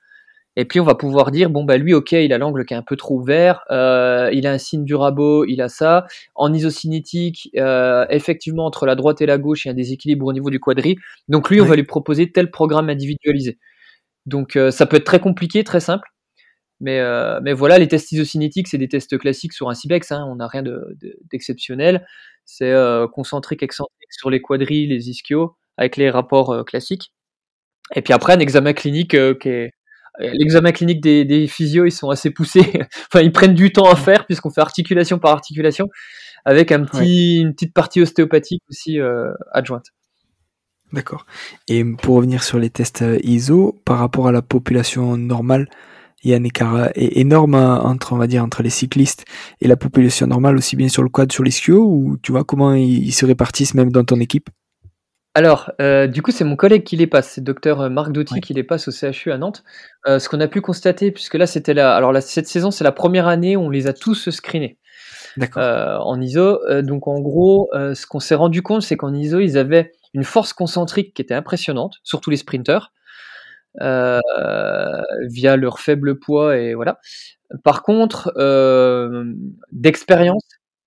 [0.59, 2.77] et puis on va pouvoir dire bon bah lui ok il a l'angle qui est
[2.77, 6.05] un peu trop ouvert, euh, il a un signe du rabot, il a ça.
[6.35, 10.25] En isocinétique, euh, effectivement entre la droite et la gauche il y a un déséquilibre
[10.25, 10.97] au niveau du quadri.
[11.29, 13.57] Donc lui on va lui proposer tel programme individualisé.
[14.25, 16.09] Donc euh, ça peut être très compliqué, très simple.
[16.81, 17.01] Mais,
[17.41, 20.47] mais voilà, les tests isocinétiques, c'est des tests classiques sur un Cibex, hein, on n'a
[20.47, 20.63] rien
[21.29, 21.95] d'exceptionnel.
[21.95, 22.01] De,
[22.45, 22.73] c'est
[23.13, 27.11] concentrique, excentrique sur les quadris, les ischios, avec les rapports classiques.
[27.95, 29.71] Et puis après, un examen clinique qui est,
[30.19, 32.83] L'examen clinique des, des physios, ils sont assez poussés.
[33.13, 35.89] enfin, ils prennent du temps à faire puisqu'on fait articulation par articulation,
[36.45, 39.87] avec un petit, une petite partie ostéopathique aussi euh, adjointe.
[40.91, 41.25] D'accord.
[41.67, 45.69] Et pour revenir sur les tests euh, ISO, par rapport à la population normale,
[46.23, 49.25] il y a un écart énorme hein, entre, on va dire, entre les cyclistes
[49.61, 52.73] et la population normale, aussi bien sur le quad, sur l'ischio, ou tu vois comment
[52.73, 54.49] ils se répartissent même dans ton équipe?
[55.35, 58.41] Alors, euh, du coup, c'est mon collègue qui les passe, c'est docteur euh, Marc Douty
[58.41, 59.63] qui les passe au CHU à Nantes.
[60.07, 62.83] Euh, ce qu'on a pu constater, puisque là, c'était la alors là, cette saison, c'est
[62.83, 64.79] la première année où on les a tous screenés,
[65.55, 66.59] en ISO.
[66.81, 70.51] donc en gros, ce qu'on s'est rendu compte, c'est qu'en ISO, ils avaient une force
[70.53, 72.91] concentrique qui était impressionnante, surtout les sprinters,
[73.79, 76.99] via leur faible poids et voilà.
[77.63, 78.33] Par contre,
[79.71, 80.43] d'expérience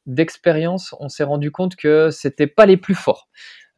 [0.06, 3.28] d'expérience, on s'est rendu compte que c'était pas les plus forts.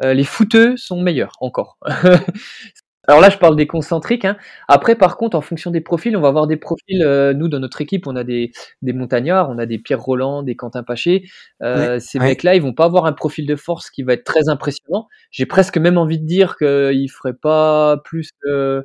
[0.02, 1.78] Euh, les footeux sont meilleurs encore.
[3.06, 4.24] Alors là, je parle des concentriques.
[4.24, 4.36] Hein.
[4.68, 7.02] Après, par contre, en fonction des profils, on va avoir des profils.
[7.02, 10.42] Euh, nous, dans notre équipe, on a des, des montagnards, on a des Pierre Roland,
[10.42, 11.24] des Quentin Paché.
[11.62, 14.48] Euh, ces mecs-là, ils vont pas avoir un profil de force qui va être très
[14.48, 15.08] impressionnant.
[15.30, 18.82] J'ai presque même envie de dire qu'ils feraient pas plus, euh,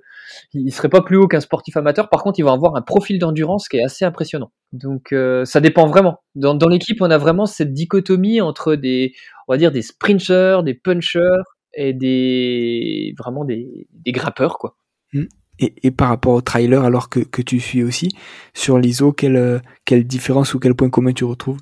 [0.54, 2.10] ils seraient pas plus haut qu'un sportif amateur.
[2.10, 4.52] Par contre, ils vont avoir un profil d'endurance qui est assez impressionnant.
[4.74, 6.20] Donc, euh, ça dépend vraiment.
[6.36, 9.14] Dans, dans l'équipe, on a vraiment cette dichotomie entre des,
[9.48, 11.42] on va dire, des sprinters, des punchers
[11.74, 14.76] et des vraiment des, des grappeurs quoi.
[15.14, 15.24] Mmh.
[15.62, 18.10] Et, et, par rapport au trailer, alors que, que tu suis aussi,
[18.54, 21.60] sur l'ISO, quelle, quelle différence ou quel point commun tu retrouves?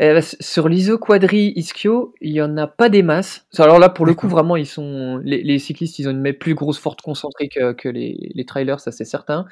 [0.00, 3.46] Eh ben, Sur l'ISO Quadri Ischio, il y en a pas des masses.
[3.58, 6.54] Alors là, pour le coup, vraiment, ils sont les, les, cyclistes, ils ont une plus
[6.54, 9.46] grosse forte concentrée que, que les, les, trailers, ça c'est certain.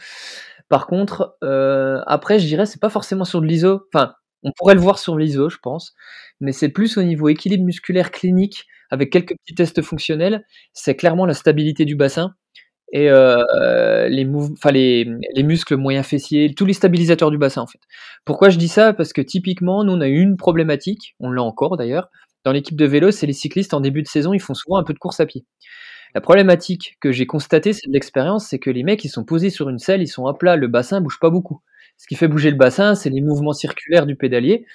[0.68, 3.82] Par contre, euh, après, je dirais, c'est pas forcément sur de l'ISO.
[3.94, 5.94] Enfin, on pourrait le voir sur l'ISO, je pense,
[6.40, 11.26] mais c'est plus au niveau équilibre musculaire clinique avec quelques petits tests fonctionnels, c'est clairement
[11.26, 12.34] la stabilité du bassin
[12.92, 14.24] et euh, les,
[15.42, 17.80] muscles moyens fessiers, tous les stabilisateurs du bassin en fait.
[18.24, 18.92] Pourquoi je dis ça?
[18.92, 22.08] Parce que typiquement, nous on a une problématique, on l'a encore d'ailleurs,
[22.44, 24.84] dans l'équipe de vélo, c'est les cyclistes en début de saison, ils font souvent un
[24.84, 25.44] peu de course à pied.
[26.14, 29.68] La problématique que j'ai constatée, c'est l'expérience, c'est que les mecs, ils sont posés sur
[29.68, 31.60] une selle, ils sont à plat, le bassin bouge pas beaucoup.
[31.96, 34.66] Ce qui fait bouger le bassin, c'est les mouvements circulaires du pédalier.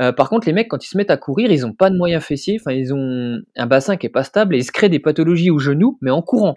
[0.00, 1.96] Euh, par contre, les mecs, quand ils se mettent à courir, ils ont pas de
[1.96, 2.58] moyens fessiers.
[2.60, 5.50] Enfin, ils ont un bassin qui est pas stable et ils se créent des pathologies
[5.50, 6.54] au genou, mais en courant.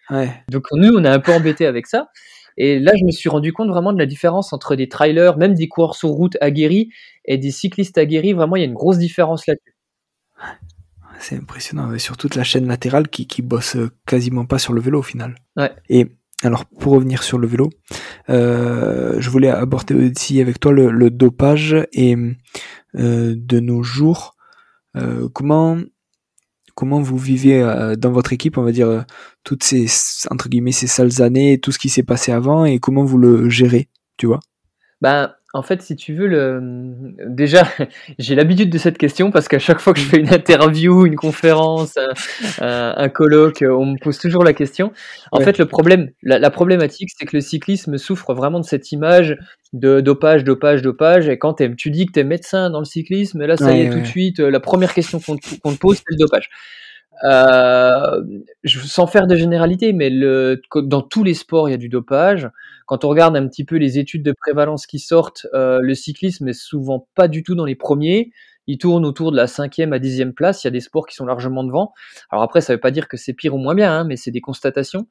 [0.49, 2.07] Donc nous, on est un peu embêté avec ça.
[2.57, 5.53] Et là, je me suis rendu compte vraiment de la différence entre des trailers, même
[5.53, 6.89] des coureurs sur route aguerris,
[7.25, 8.31] et des cyclistes aguerris.
[8.31, 9.75] Vraiment, il y a une grosse différence là-dessus.
[11.19, 14.99] C'est impressionnant, sur toute la chaîne latérale qui, qui bosse quasiment pas sur le vélo
[14.99, 15.35] au final.
[15.57, 15.71] Ouais.
[15.89, 16.07] Et
[16.45, 17.69] alors pour revenir sur le vélo,
[18.29, 24.35] euh, je voulais aborder aussi avec toi le, dopage et euh, de nos jours,
[24.95, 25.77] euh, comment
[26.75, 27.61] comment vous vivez
[27.97, 29.05] dans votre équipe, on va dire
[29.43, 29.87] toutes ces
[30.29, 33.49] entre guillemets ces sales années, tout ce qui s'est passé avant et comment vous le
[33.49, 34.41] gérez, tu vois?
[34.99, 36.59] Ben en fait, si tu veux, le...
[37.27, 37.63] déjà,
[38.19, 41.15] j'ai l'habitude de cette question parce qu'à chaque fois que je fais une interview, une
[41.15, 41.97] conférence,
[42.59, 44.91] un, colloque, on me pose toujours la question.
[45.31, 49.37] En fait, le problème, la, problématique, c'est que le cyclisme souffre vraiment de cette image
[49.71, 51.29] de dopage, dopage, dopage.
[51.29, 53.89] Et quand tu dis que tu es médecin dans le cyclisme, là, ça y est,
[53.89, 56.49] tout de suite, la première question qu'on te, pose, c'est le dopage.
[57.23, 58.21] Euh,
[58.65, 62.49] sans faire de généralité, mais le, dans tous les sports, il y a du dopage.
[62.85, 66.47] Quand on regarde un petit peu les études de prévalence qui sortent, euh, le cyclisme
[66.47, 68.31] est souvent pas du tout dans les premiers.
[68.67, 70.63] Il tourne autour de la cinquième à dixième place.
[70.63, 71.93] Il y a des sports qui sont largement devant.
[72.31, 74.31] Alors après, ça veut pas dire que c'est pire ou moins bien, hein, mais c'est
[74.31, 75.07] des constatations.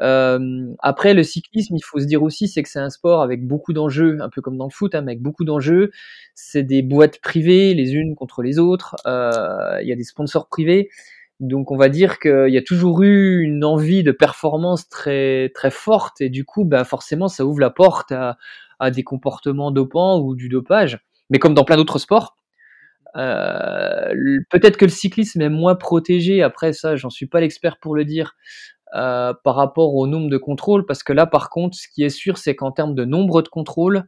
[0.00, 3.46] Euh, après, le cyclisme, il faut se dire aussi, c'est que c'est un sport avec
[3.46, 5.90] beaucoup d'enjeux, un peu comme dans le foot, hein, avec beaucoup d'enjeux.
[6.34, 8.96] C'est des boîtes privées, les unes contre les autres.
[9.06, 10.88] Euh, il y a des sponsors privés.
[11.42, 15.72] Donc on va dire qu'il y a toujours eu une envie de performance très très
[15.72, 18.36] forte et du coup, ben forcément, ça ouvre la porte à,
[18.92, 21.00] des comportements dopants ou du dopage.
[21.30, 22.36] Mais comme dans plein d'autres sports,
[23.16, 24.12] euh,
[24.50, 26.42] peut-être que le cyclisme est moins protégé.
[26.42, 28.36] Après ça, j'en suis pas l'expert pour le dire.
[28.94, 32.10] Euh, par rapport au nombre de contrôles, parce que là, par contre, ce qui est
[32.10, 34.04] sûr, c'est qu'en termes de nombre de contrôles,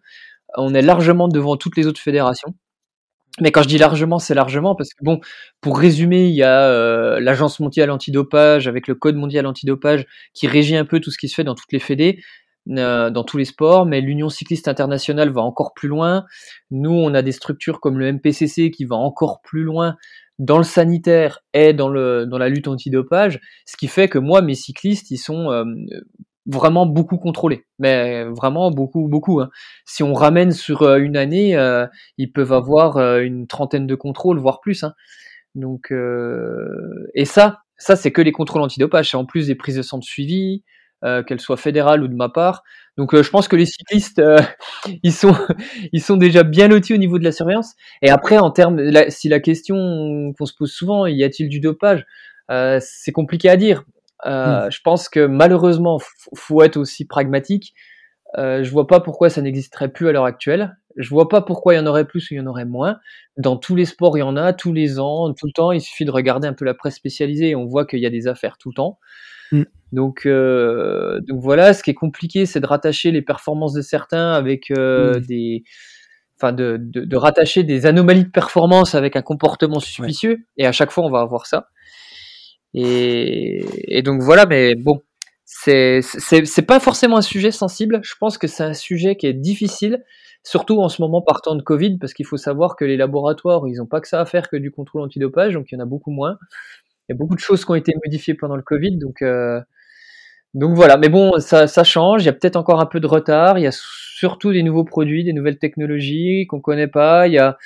[0.56, 2.54] on est largement devant toutes les autres fédérations.
[3.40, 5.20] Mais quand je dis largement, c'est largement parce que bon,
[5.60, 10.46] pour résumer, il y a euh, l'agence mondiale antidopage avec le code mondial antidopage qui
[10.46, 12.20] régit un peu tout ce qui se fait dans toutes les fédés,
[12.70, 13.86] euh, dans tous les sports.
[13.86, 16.24] Mais l'Union cycliste internationale va encore plus loin.
[16.70, 19.96] Nous, on a des structures comme le MPCC qui va encore plus loin
[20.38, 24.42] dans le sanitaire et dans le dans la lutte antidopage, ce qui fait que moi,
[24.42, 25.64] mes cyclistes, ils sont euh,
[26.46, 29.40] vraiment beaucoup contrôlé, mais vraiment beaucoup, beaucoup.
[29.40, 29.50] Hein.
[29.86, 31.86] Si on ramène sur euh, une année, euh,
[32.18, 34.84] ils peuvent avoir euh, une trentaine de contrôles, voire plus.
[34.84, 34.94] Hein.
[35.54, 35.92] Donc,
[37.14, 39.98] et ça, ça c'est que les contrôles antidopage, c'est en plus des prises de sang
[39.98, 40.64] de suivi,
[41.26, 42.64] qu'elles soient fédérales ou de ma part.
[42.96, 44.20] Donc, je pense que les cyclistes,
[45.04, 45.36] ils sont,
[45.92, 47.74] ils sont déjà bien lotis au niveau de la surveillance.
[48.02, 48.80] Et après, en termes,
[49.10, 52.04] si la question qu'on se pose souvent, y a-t-il du dopage?
[52.48, 53.84] C'est compliqué à dire.
[54.26, 54.70] Euh, hmm.
[54.70, 55.98] Je pense que malheureusement,
[56.34, 57.74] faut être aussi pragmatique.
[58.36, 60.76] Euh, je vois pas pourquoi ça n'existerait plus à l'heure actuelle.
[60.96, 62.98] Je vois pas pourquoi il y en aurait plus ou il y en aurait moins.
[63.36, 65.72] Dans tous les sports, il y en a tous les ans, tout le temps.
[65.72, 68.10] Il suffit de regarder un peu la presse spécialisée et on voit qu'il y a
[68.10, 68.98] des affaires tout le temps.
[69.52, 69.64] Hmm.
[69.92, 74.32] Donc, euh, donc voilà, ce qui est compliqué, c'est de rattacher les performances de certains
[74.32, 75.26] avec euh, hmm.
[75.26, 75.64] des,
[76.36, 80.46] enfin de, de, de, rattacher des anomalies de performance avec un comportement suspicieux.
[80.56, 81.68] Et à chaque fois, on va avoir ça.
[82.74, 85.00] Et, donc voilà, mais bon,
[85.44, 86.00] c'est
[86.66, 88.00] pas forcément un sujet sensible.
[88.02, 90.04] Je pense que c'est un sujet qui est difficile,
[90.42, 93.76] surtout en ce moment partant de Covid, parce qu'il faut savoir que les laboratoires, ils
[93.76, 95.86] n'ont pas que ça à faire que du contrôle antidopage, donc il y en a
[95.86, 96.38] beaucoup moins.
[97.08, 99.60] Il y a beaucoup de choses qui ont été modifiées pendant le Covid, donc euh,
[100.54, 102.22] Donc voilà, mais bon, ça, ça change.
[102.22, 103.58] Il y a peut-être encore un peu de retard.
[103.58, 107.26] Il y a surtout des nouveaux produits, des nouvelles technologies qu'on connaît pas.
[107.26, 107.58] Il y a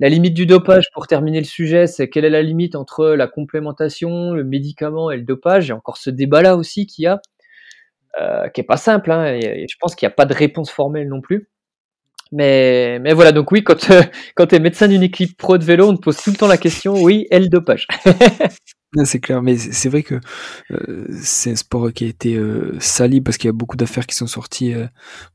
[0.00, 0.86] la limite du dopage.
[0.92, 5.16] Pour terminer le sujet, c'est quelle est la limite entre la complémentation, le médicament et
[5.16, 5.66] le dopage?
[5.66, 7.20] Il y a encore ce débat-là aussi qu'il y a,
[8.20, 9.10] euh, qui est pas simple.
[9.12, 11.48] Hein, et, je pense qu'il n'y a pas de réponse formelle non plus.
[12.30, 14.02] Mais, mais voilà, donc oui, quand, euh,
[14.34, 16.46] quand tu es médecin d'une équipe pro de vélo, on te pose tout le temps
[16.48, 17.86] la question, oui, et le dopage?
[19.04, 20.18] C'est clair, mais c'est vrai que
[20.70, 24.06] euh, c'est un sport qui a été euh, sali parce qu'il y a beaucoup d'affaires
[24.06, 24.86] qui sont sorties euh,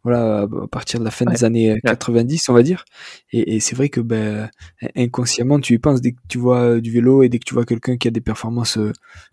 [0.04, 2.84] voilà, à partir de la fin des années 90, on va dire.
[3.32, 4.50] Et, et c'est vrai que ben,
[4.96, 7.64] inconsciemment, tu y penses dès que tu vois du vélo et dès que tu vois
[7.64, 8.80] quelqu'un qui a des performances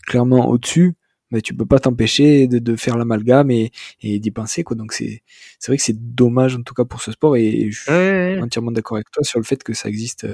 [0.06, 0.96] clairement au-dessus,
[1.30, 4.64] ben, tu peux pas t'empêcher de, de, faire l'amalgame et, et d'y penser.
[4.64, 4.76] Quoi.
[4.76, 5.22] Donc c'est
[5.66, 8.98] vrai que c'est dommage en tout cas pour ce sport et je suis entièrement d'accord
[8.98, 10.26] avec toi sur le fait que ça existe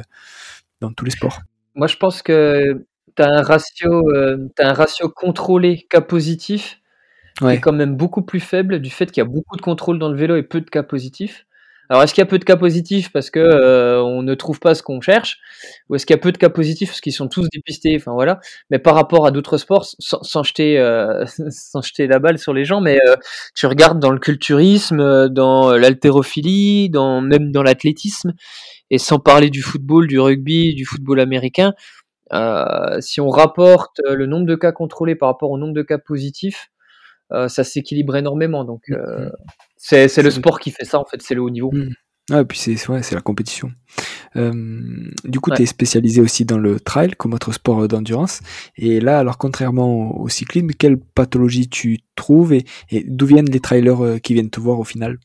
[0.81, 1.39] dans tous les sports.
[1.77, 2.85] Moi, je pense que
[3.17, 6.81] tu as un ratio, euh, un ratio contrôlé cas positif
[7.39, 9.99] qui est quand même beaucoup plus faible du fait qu'il y a beaucoup de contrôle
[9.99, 11.47] dans le vélo et peu de cas positifs.
[11.89, 14.59] Alors est-ce qu'il y a peu de cas positifs parce que euh, on ne trouve
[14.59, 15.39] pas ce qu'on cherche,
[15.89, 18.13] ou est-ce qu'il y a peu de cas positifs parce qu'ils sont tous dépistés Enfin
[18.13, 18.41] voilà.
[18.71, 22.53] Mais par rapport à d'autres sports, sans, sans jeter euh, sans jeter la balle sur
[22.53, 23.15] les gens, mais euh,
[23.55, 28.33] tu regardes dans le culturisme, dans l'haltérophilie, dans même dans l'athlétisme,
[28.91, 31.75] et sans parler du football, du rugby, du football américain,
[32.33, 35.83] euh, si on rapporte euh, le nombre de cas contrôlés par rapport au nombre de
[35.83, 36.71] cas positifs,
[37.33, 38.65] euh, ça s'équilibre énormément.
[38.65, 39.33] Donc, mm, mm.
[39.77, 41.71] c'est le sport qui fait ça, en fait, c'est le haut niveau.
[41.73, 41.91] Mm.
[42.33, 43.71] Ah, et puis c'est ouais, la compétition.
[44.35, 48.41] du coup, tu es spécialisé aussi dans le trail comme autre sport d'endurance.
[48.77, 53.61] Et là, alors contrairement au, cyclisme, quelle pathologie tu trouves et, et d'où viennent les
[53.61, 55.19] trailers qui viennent te voir au final?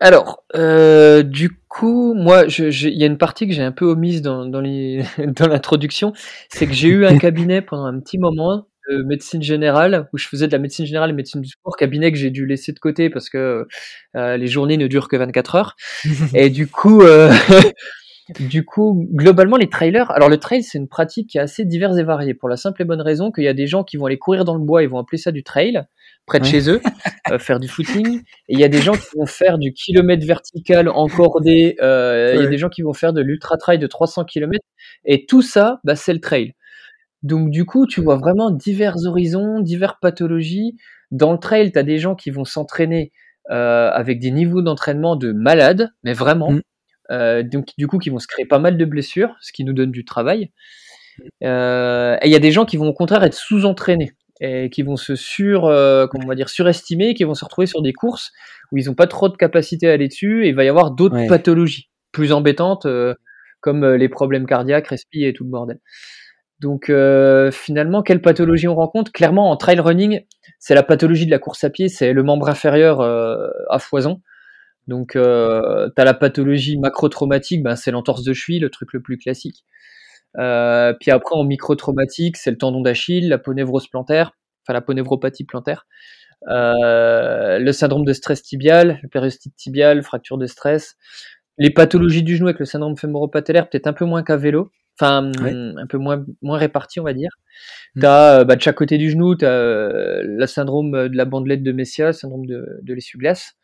[0.00, 4.22] Alors, euh, du coup, moi, il y a une partie que j'ai un peu omise
[4.22, 6.14] dans, dans l'introduction,
[6.48, 10.26] c'est que j'ai eu un cabinet pendant un petit moment de médecine générale, où je
[10.26, 12.78] faisais de la médecine générale et médecine du sport, cabinet que j'ai dû laisser de
[12.78, 13.68] côté parce que
[14.16, 15.76] euh, les journées ne durent que 24 heures.
[16.34, 17.30] et du coup, euh,
[18.40, 20.10] du coup, globalement, les trailers.
[20.12, 22.80] Alors, le trail, c'est une pratique qui est assez diverse et variée, pour la simple
[22.80, 24.82] et bonne raison qu'il y a des gens qui vont aller courir dans le bois,
[24.82, 25.84] ils vont appeler ça du trail
[26.30, 26.80] près de chez eux,
[27.30, 28.20] euh, faire du footing.
[28.48, 31.76] Et il y a des gens qui vont faire du kilomètre vertical encordé.
[31.82, 34.64] Euh, il y a des gens qui vont faire de l'ultra trail de 300 km.
[35.04, 36.54] Et tout ça, bah, c'est le trail.
[37.22, 40.76] Donc du coup, tu vois vraiment divers horizons, diverses pathologies.
[41.10, 43.10] Dans le trail, tu as des gens qui vont s'entraîner
[43.50, 46.52] euh, avec des niveaux d'entraînement de malades, mais vraiment.
[46.52, 46.60] Mm.
[47.10, 49.72] Euh, donc du coup, qui vont se créer pas mal de blessures, ce qui nous
[49.72, 50.52] donne du travail.
[51.42, 54.82] Euh, et il y a des gens qui vont au contraire être sous-entraînés et qui
[54.82, 57.92] vont se sur, euh, comment on va dire, surestimer, qui vont se retrouver sur des
[57.92, 58.32] courses
[58.72, 60.92] où ils n'ont pas trop de capacité à aller dessus, et il va y avoir
[60.92, 63.14] d'autres pathologies plus embêtantes, euh,
[63.60, 65.78] comme euh, les problèmes cardiaques, respi et tout le bordel.
[66.60, 66.92] Donc
[67.52, 69.12] finalement, quelle pathologie on rencontre?
[69.12, 70.20] Clairement, en trail running,
[70.58, 74.20] c'est la pathologie de la course à pied, c'est le membre inférieur à foison.
[74.86, 79.16] Donc, tu as la pathologie macrotraumatique, ben, c'est l'entorse de cheville, le truc le plus
[79.16, 79.64] classique.
[80.38, 85.44] Euh, puis après, en microtraumatique, c'est le tendon d'Achille, la ponévrose plantaire, enfin la ponévropathie
[85.44, 85.86] plantaire,
[86.48, 90.96] euh, le syndrome de stress tibial, le périostite tibial, fracture de stress,
[91.58, 95.30] les pathologies du genou avec le syndrome fémoropatellaire, peut-être un peu moins qu'à vélo, enfin
[95.36, 97.30] un peu moins moins réparti, on va dire.
[97.96, 98.00] Mm.
[98.00, 101.62] Tu as bah, de chaque côté du genou, tu as le syndrome de la bandelette
[101.62, 103.56] de Messia, le syndrome de, de l'essuie-glace,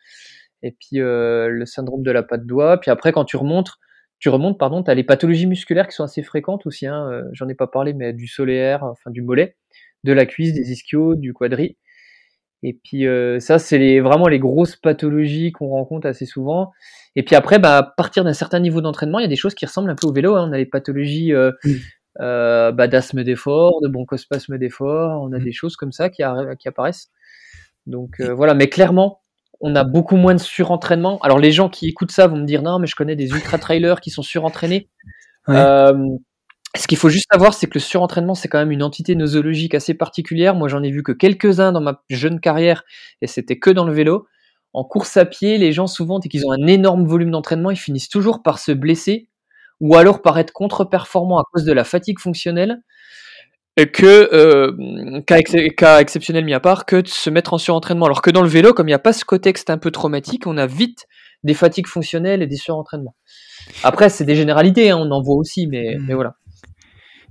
[0.63, 2.79] et puis euh, le syndrome de la patte doigt.
[2.79, 3.71] Puis après, quand tu remontes,
[4.19, 7.23] tu remontes, pardon, tu as les pathologies musculaires qui sont assez fréquentes aussi, hein, euh,
[7.33, 9.55] j'en ai pas parlé, mais du solaire, enfin du mollet,
[10.03, 11.77] de la cuisse, des ischios, du quadri.
[12.63, 16.71] Et puis euh, ça, c'est les, vraiment les grosses pathologies qu'on rencontre assez souvent.
[17.15, 19.53] Et puis après, bah, à partir d'un certain niveau d'entraînement, il y a des choses
[19.53, 20.35] qui ressemblent un peu au vélo.
[20.35, 20.47] Hein.
[20.49, 21.51] On a les pathologies euh,
[22.17, 26.23] bah, d'asthme d'effort, de bronchospasme d'effort, on a des choses comme ça qui,
[26.59, 27.11] qui apparaissent.
[27.85, 29.21] Donc voilà, mais clairement,
[29.59, 31.19] on a beaucoup moins de surentraînement.
[31.19, 33.57] Alors les gens qui écoutent ça vont me dire non, mais je connais des ultra
[33.57, 34.89] trailers qui sont surentraînés.
[35.49, 35.93] Euh,
[36.75, 39.73] ce qu'il faut juste savoir, c'est que le surentraînement, c'est quand même une entité nosologique
[39.73, 40.53] assez particulière.
[40.55, 42.83] Moi, j'en ai vu que quelques-uns dans ma jeune carrière,
[43.21, 44.27] et c'était que dans le vélo.
[44.73, 47.77] En course à pied, les gens, souvent, dès qu'ils ont un énorme volume d'entraînement, ils
[47.77, 49.29] finissent toujours par se blesser
[49.79, 52.81] ou alors par être contre-performants à cause de la fatigue fonctionnelle
[53.85, 58.05] que euh, cas, exceptionnel mis à part que de se mettre en surentraînement.
[58.05, 60.47] Alors que dans le vélo comme il n'y a pas ce contexte un peu traumatique
[60.47, 61.05] on a vite
[61.43, 63.15] des fatigues fonctionnelles et des surentraînements.
[63.83, 66.05] Après c'est des généralités hein, on en voit aussi mais, mmh.
[66.07, 66.35] mais voilà.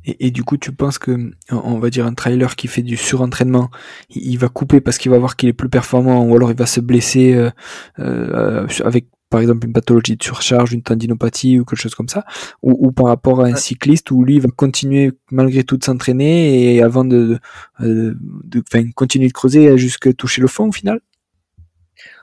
[0.07, 2.97] Et, et, du coup, tu penses que, on va dire, un trailer qui fait du
[2.97, 3.71] surentraînement,
[4.11, 6.67] il, va couper parce qu'il va voir qu'il est plus performant, ou alors il va
[6.67, 7.51] se blesser euh,
[7.99, 12.25] euh, avec par exemple une pathologie de surcharge, une tendinopathie ou quelque chose comme ça,
[12.63, 16.83] ou, par rapport à un cycliste où lui va continuer malgré tout de s'entraîner et
[16.83, 17.39] avant de,
[17.81, 18.63] de, de,
[18.95, 21.01] continuer de creuser jusqu'à toucher le fond au final?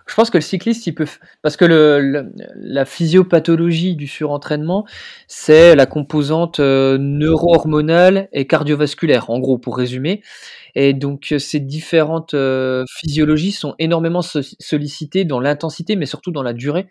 [0.05, 1.07] Je pense que le cycliste, il peut,
[1.41, 4.85] parce que la physiopathologie du surentraînement,
[5.27, 10.21] c'est la composante euh, neuro-hormonale et cardiovasculaire, en gros, pour résumer.
[10.75, 16.43] Et donc, euh, ces différentes euh, physiologies sont énormément sollicitées dans l'intensité, mais surtout dans
[16.43, 16.87] la durée.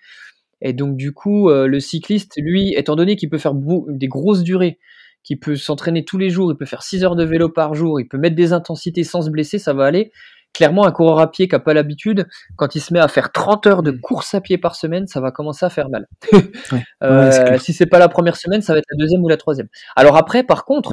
[0.62, 4.78] Et donc, du coup, le cycliste, lui, étant donné qu'il peut faire des grosses durées,
[5.24, 8.00] qu'il peut s'entraîner tous les jours, il peut faire 6 heures de vélo par jour,
[8.00, 10.12] il peut mettre des intensités sans se blesser, ça va aller
[10.52, 13.32] clairement, un coureur à pied qui n'a pas l'habitude, quand il se met à faire
[13.32, 14.00] 30 heures de mm.
[14.00, 16.06] course à pied par semaine, ça va commencer à faire mal.
[17.02, 19.68] euh, si c'est pas la première semaine, ça va être la deuxième ou la troisième.
[19.96, 20.92] Alors après, par contre,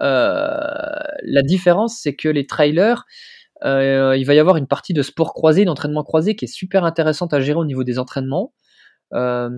[0.00, 0.58] euh,
[1.22, 3.04] la différence, c'est que les trailers,
[3.64, 6.84] euh, il va y avoir une partie de sport croisé, d'entraînement croisé, qui est super
[6.84, 8.52] intéressante à gérer au niveau des entraînements.
[9.14, 9.48] Euh,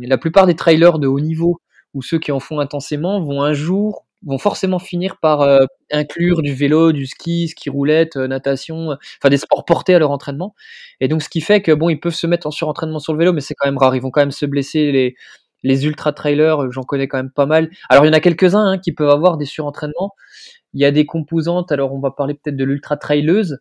[0.00, 1.60] la plupart des trailers de haut niveau
[1.92, 6.42] ou ceux qui en font intensément vont un jour vont forcément finir par euh, inclure
[6.42, 10.10] du vélo, du ski, ski roulette, euh, natation, euh, enfin des sports portés à leur
[10.10, 10.54] entraînement.
[11.00, 13.18] Et donc ce qui fait que bon, ils peuvent se mettre en surentraînement sur le
[13.18, 13.94] vélo, mais c'est quand même rare.
[13.96, 14.92] Ils vont quand même se blesser.
[14.92, 15.16] Les,
[15.64, 17.70] les ultra trailers, j'en connais quand même pas mal.
[17.88, 20.12] Alors il y en a quelques-uns hein, qui peuvent avoir des surentraînements.
[20.74, 21.72] Il y a des composantes.
[21.72, 23.58] Alors on va parler peut-être de l'ultra traileuse.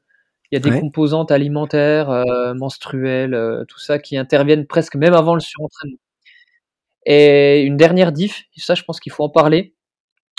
[0.51, 5.39] Il y a des composantes alimentaires, menstruelles, tout ça qui interviennent presque même avant le
[5.39, 5.97] surentraînement.
[7.05, 9.73] Et une dernière diff, ça je pense qu'il faut en parler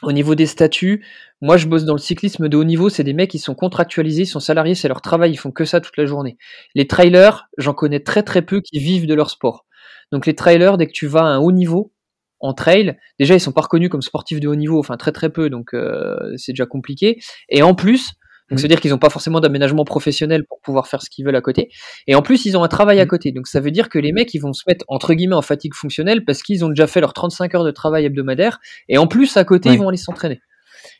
[0.02, 1.04] au niveau des statuts,
[1.40, 4.22] moi je bosse dans le cyclisme de haut niveau, c'est des mecs qui sont contractualisés,
[4.22, 6.36] ils sont salariés, c'est leur travail, ils font que ça toute la journée.
[6.74, 9.64] Les trailers, j'en connais très très peu qui vivent de leur sport.
[10.10, 11.92] Donc les trailers, dès que tu vas à un haut niveau
[12.40, 15.30] en trail, déjà ils sont pas reconnus comme sportifs de haut niveau, enfin très très
[15.30, 17.20] peu, donc euh, c'est déjà compliqué.
[17.48, 18.12] Et en plus,
[18.52, 21.24] donc, ça veut dire qu'ils n'ont pas forcément d'aménagement professionnel pour pouvoir faire ce qu'ils
[21.24, 21.70] veulent à côté.
[22.06, 23.08] Et en plus, ils ont un travail à mmh.
[23.08, 23.32] côté.
[23.32, 25.72] Donc, ça veut dire que les mecs, ils vont se mettre, entre guillemets, en fatigue
[25.72, 28.60] fonctionnelle parce qu'ils ont déjà fait leurs 35 heures de travail hebdomadaire.
[28.90, 30.42] Et en plus, à côté, ils vont aller s'entraîner.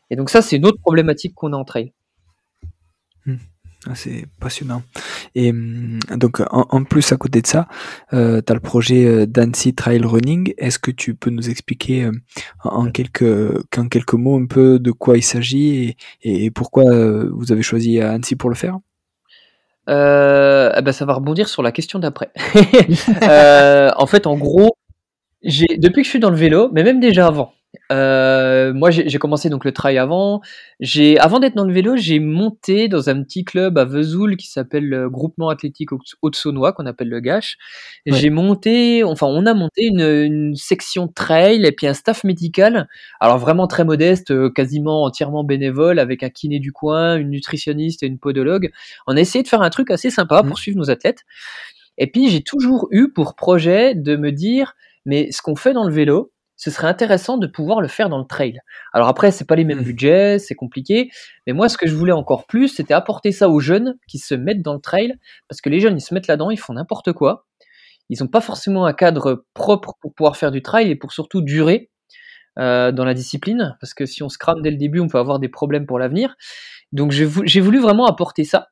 [0.08, 1.92] Et donc, ça, c'est une autre problématique qu'on a en trail.
[3.88, 4.82] Ah, c'est passionnant.
[5.34, 7.66] Et hum, donc, en, plus, à côté de ça,
[8.12, 10.54] euh, tu as le projet euh, d'Annecy Trail Running.
[10.56, 12.12] Est-ce que tu peux nous expliquer euh,
[12.62, 13.24] en, quelques,
[13.76, 16.84] en quelques mots un peu de quoi il s'agit et, pourquoi
[17.30, 18.78] vous avez choisi Annecy pour le faire?
[19.88, 19.90] Eh
[20.82, 22.30] ben, Ça va rebondir sur la question d'après.
[23.96, 24.76] en fait, en gros,
[25.42, 27.52] depuis que je suis dans le vélo, mais même déjà avant,
[27.90, 30.40] euh, moi, j'ai commencé donc le trail avant.
[30.80, 34.48] J'ai, avant d'être dans le vélo, j'ai monté dans un petit club à Vesoul qui
[34.48, 35.90] s'appelle le Groupement Athlétique
[36.22, 37.56] Haute-Saunois, qu'on appelle le GACH.
[38.06, 42.88] J'ai monté, enfin, on a monté une, une, section trail et puis un staff médical.
[43.20, 48.02] Alors vraiment très modeste, euh, quasiment entièrement bénévole, avec un kiné du coin, une nutritionniste
[48.02, 48.70] et une podologue.
[49.06, 50.56] On a essayé de faire un truc assez sympa pour mmh.
[50.56, 51.24] suivre nos athlètes.
[51.98, 55.84] Et puis j'ai toujours eu pour projet de me dire, mais ce qu'on fait dans
[55.84, 56.32] le vélo,
[56.62, 58.60] ce serait intéressant de pouvoir le faire dans le trail.
[58.92, 59.84] Alors après, c'est pas les mêmes mmh.
[59.84, 61.10] budgets, c'est compliqué,
[61.44, 64.36] mais moi, ce que je voulais encore plus, c'était apporter ça aux jeunes qui se
[64.36, 65.12] mettent dans le trail,
[65.48, 67.46] parce que les jeunes, ils se mettent là-dedans, ils font n'importe quoi.
[68.10, 71.42] Ils n'ont pas forcément un cadre propre pour pouvoir faire du trail et pour surtout
[71.42, 71.90] durer
[72.60, 75.18] euh, dans la discipline, parce que si on se crame dès le début, on peut
[75.18, 76.36] avoir des problèmes pour l'avenir.
[76.92, 77.24] Donc j'ai
[77.60, 78.68] voulu vraiment apporter ça.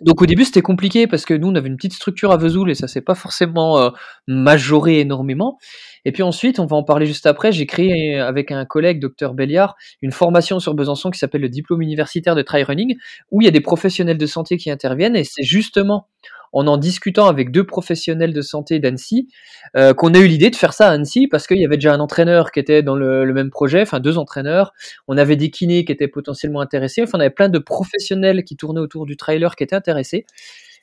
[0.00, 2.70] Donc au début c'était compliqué parce que nous on avait une petite structure à Vesoul
[2.70, 3.90] et ça s'est pas forcément euh,
[4.26, 5.58] majoré énormément.
[6.04, 9.34] Et puis ensuite, on va en parler juste après, j'ai créé avec un collègue, docteur
[9.34, 12.96] Belliard, une formation sur Besançon qui s'appelle le diplôme universitaire de trail running,
[13.30, 16.08] où il y a des professionnels de santé qui interviennent et c'est justement
[16.54, 19.28] en en discutant avec deux professionnels de santé d'Annecy,
[19.76, 21.92] euh, qu'on a eu l'idée de faire ça à Annecy parce qu'il y avait déjà
[21.92, 24.72] un entraîneur qui était dans le, même projet, enfin deux entraîneurs.
[25.08, 27.02] On avait des kinés qui étaient potentiellement intéressés.
[27.02, 30.24] Enfin, on avait plein de professionnels qui tournaient autour du trailer qui étaient intéressés.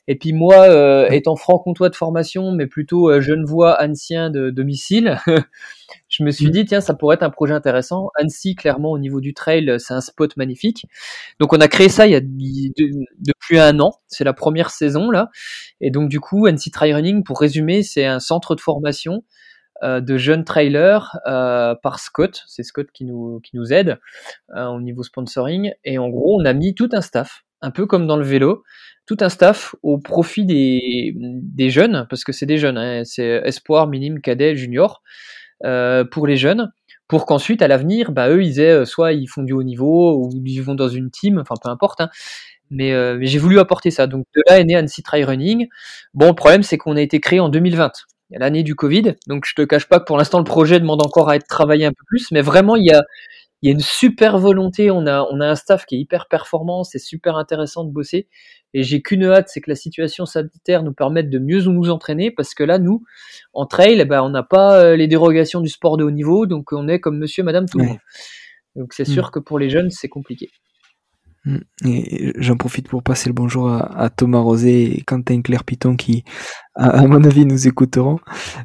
[0.07, 5.19] Et puis moi, euh, étant franc-comtois de formation, mais plutôt euh, genevois ancien de domicile,
[6.21, 6.51] je me suis mm.
[6.51, 8.11] dit tiens, ça pourrait être un projet intéressant.
[8.15, 10.85] Annecy, clairement, au niveau du trail, c'est un spot magnifique.
[11.39, 13.93] Donc on a créé ça il y a depuis un an.
[14.07, 15.29] C'est la première saison là.
[15.81, 19.23] Et donc du coup, Annecy Trail Running, pour résumer, c'est un centre de formation
[19.83, 22.43] euh, de jeunes trailers euh, par Scott.
[22.47, 23.97] C'est Scott qui nous, qui nous aide
[24.55, 25.73] euh, au niveau sponsoring.
[25.83, 28.63] Et en gros, on a mis tout un staff, un peu comme dans le vélo
[29.07, 33.41] tout un staff au profit des, des jeunes, parce que c'est des jeunes, hein, c'est
[33.43, 35.01] espoir, minime, cadet, junior,
[36.11, 36.71] pour les jeunes,
[37.11, 40.15] pour qu'ensuite, à l'avenir, bah, eux, ils aient, euh, soit ils font du haut niveau,
[40.15, 42.09] ou ils vont dans une team, enfin peu importe, hein,
[42.69, 44.07] mais, euh, mais j'ai voulu apporter ça.
[44.07, 45.67] Donc de là est né Annecy Try Running.
[46.13, 47.91] Bon, le problème, c'est qu'on a été créé en 2020
[48.31, 49.15] l'année du Covid.
[49.27, 51.85] Donc je te cache pas que pour l'instant le projet demande encore à être travaillé
[51.85, 53.03] un peu plus, mais vraiment il y a
[53.63, 54.89] une super volonté.
[54.89, 56.85] On a un staff qui est hyper performant.
[56.85, 58.29] C'est super intéressant de bosser
[58.73, 62.31] Et j'ai qu'une hâte, c'est que la situation sanitaire nous permette de mieux nous entraîner,
[62.31, 63.03] parce que là, nous,
[63.53, 66.45] en trail, eh ben, on n'a pas euh, les dérogations du sport de haut niveau,
[66.45, 67.97] donc on est comme monsieur, madame, tout le monde.
[68.75, 69.31] Donc c'est sûr mm.
[69.31, 70.49] que pour les jeunes, c'est compliqué.
[71.45, 71.57] Mm.
[71.85, 76.23] Et j'en profite pour passer le bonjour à, Thomas Rosé et Quentin Claire Piton qui,
[76.75, 78.19] à, mon avis, nous écouteront.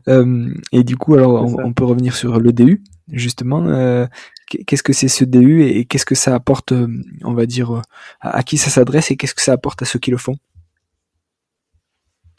[0.09, 3.67] Euh, et du coup, alors, on, peut revenir sur le DU, justement.
[3.67, 4.07] Euh,
[4.47, 6.89] qu'est-ce que c'est ce DU et qu'est-ce que ça apporte, euh,
[7.25, 7.83] on va dire,
[8.21, 10.37] à, qui ça s'adresse et qu'est-ce que ça apporte à ceux qui le font?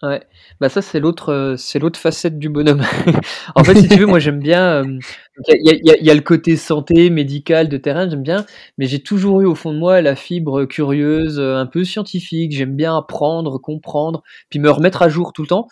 [0.03, 0.21] Ouais,
[0.59, 1.55] bah ça c'est l'autre,
[1.95, 2.83] facette du bonhomme.
[3.55, 4.83] en fait, si tu veux, moi j'aime bien.
[5.47, 8.45] Il y, a, le côté santé, médical, de terrain, j'aime bien,
[8.77, 12.51] mais j'ai toujours eu au fond de moi la fibre curieuse, un peu scientifique.
[12.55, 15.67] J'aime bien apprendre, comprendre, puis me remettre à jour tout le temps.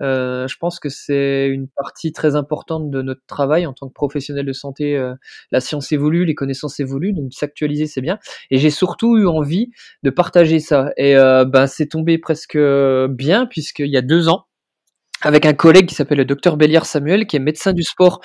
[0.00, 3.92] Euh, je pense que c'est une partie très importante de notre travail en tant que
[3.92, 4.96] professionnel de santé.
[4.96, 5.14] Euh,
[5.52, 8.18] la science évolue, les connaissances évoluent, donc s'actualiser c'est bien.
[8.50, 9.70] Et j'ai surtout eu envie
[10.02, 10.90] de partager ça.
[10.96, 12.58] Et euh, ben c'est tombé presque
[13.08, 14.46] bien puisqu'il y a deux ans,
[15.22, 18.20] avec un collègue qui s'appelle le docteur Béliard Samuel, qui est médecin du sport,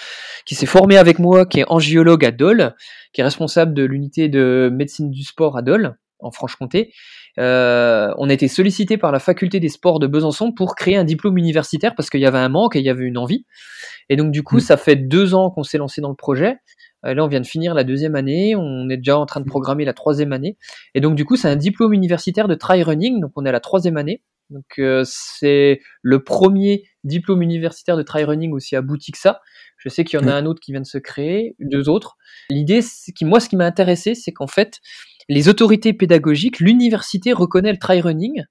[0.46, 2.76] qui s'est formé avec moi, qui est angiologue à Dole,
[3.14, 6.92] qui est responsable de l'unité de médecine du sport à Dole, en Franche-Comté,
[7.38, 11.04] euh, on a été sollicité par la faculté des sports de Besançon pour créer un
[11.04, 13.46] diplôme universitaire parce qu'il y avait un manque et il y avait une envie.
[14.10, 14.62] Et donc du coup, mm.
[14.62, 16.58] ça fait deux ans qu'on s'est lancé dans le projet.
[17.06, 19.46] Euh, là, on vient de finir la deuxième année, on est déjà en train de
[19.46, 20.58] programmer la troisième année.
[20.96, 23.54] Et donc du coup, c'est un diplôme universitaire de trail running, donc on est à
[23.54, 24.22] la troisième année.
[24.50, 29.42] Donc euh, c'est le premier diplôme universitaire de trail running aussi abouti que ça.
[29.78, 32.18] Je sais qu'il y en a un autre qui vient de se créer, deux autres.
[32.50, 32.82] L'idée,
[33.16, 34.80] qui moi, ce qui m'a intéressé, c'est qu'en fait,
[35.30, 38.44] les autorités pédagogiques, l'université reconnaît le trail running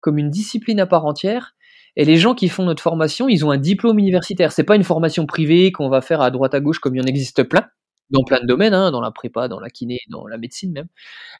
[0.00, 1.54] comme une discipline à part entière.
[1.96, 4.52] Et les gens qui font notre formation, ils ont un diplôme universitaire.
[4.52, 7.02] C'est pas une formation privée qu'on va faire à droite à gauche comme il y
[7.02, 7.66] en existe plein
[8.10, 10.88] dans plein de domaines, hein, dans la prépa, dans la kiné, dans la médecine même.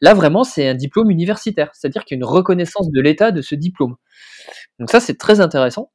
[0.01, 3.43] Là, vraiment, c'est un diplôme universitaire, c'est-à-dire qu'il y a une reconnaissance de l'État de
[3.43, 3.97] ce diplôme.
[4.79, 5.91] Donc ça, c'est très intéressant.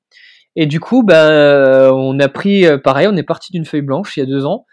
[0.58, 4.18] Et du coup, ben, on a pris, euh, pareil, on est parti d'une feuille blanche
[4.18, 4.66] il y a deux ans,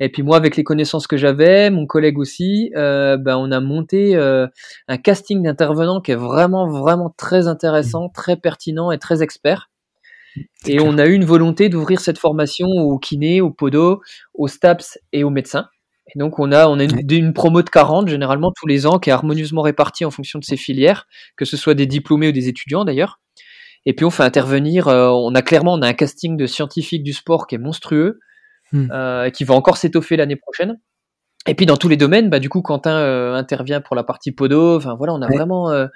[0.00, 3.60] et puis moi, avec les connaissances que j'avais, mon collègue aussi, euh, ben, on a
[3.60, 4.46] monté euh,
[4.86, 9.70] un casting d'intervenants qui est vraiment, vraiment très intéressant, très pertinent et très expert.
[10.66, 14.00] Et on a eu une volonté d'ouvrir cette formation aux kinés, aux podos,
[14.34, 15.68] aux STAPS et aux médecins.
[16.14, 19.10] Et donc on a, on a une, promo de 40 généralement tous les ans qui
[19.10, 22.48] est harmonieusement répartie en fonction de ces filières, que ce soit des diplômés ou des
[22.48, 23.20] étudiants d'ailleurs.
[23.84, 27.02] Et puis on fait intervenir, euh, on a clairement on a un casting de scientifiques
[27.02, 28.20] du sport qui est monstrueux.
[28.72, 28.88] Hmm.
[28.92, 30.78] Euh, qui va encore s'étoffer l'année prochaine.
[31.46, 34.32] Et puis dans tous les domaines, bah, du coup, Quentin euh, intervient pour la partie
[34.32, 34.76] podo.
[34.76, 35.86] Enfin voilà, on a vraiment, euh,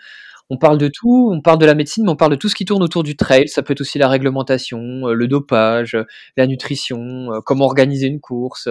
[0.48, 1.30] on parle de tout.
[1.32, 3.16] On parle de la médecine, mais on parle de tout ce qui tourne autour du
[3.16, 3.48] trail.
[3.48, 5.98] Ça peut être aussi la réglementation, le dopage,
[6.36, 8.68] la nutrition, comment organiser une course.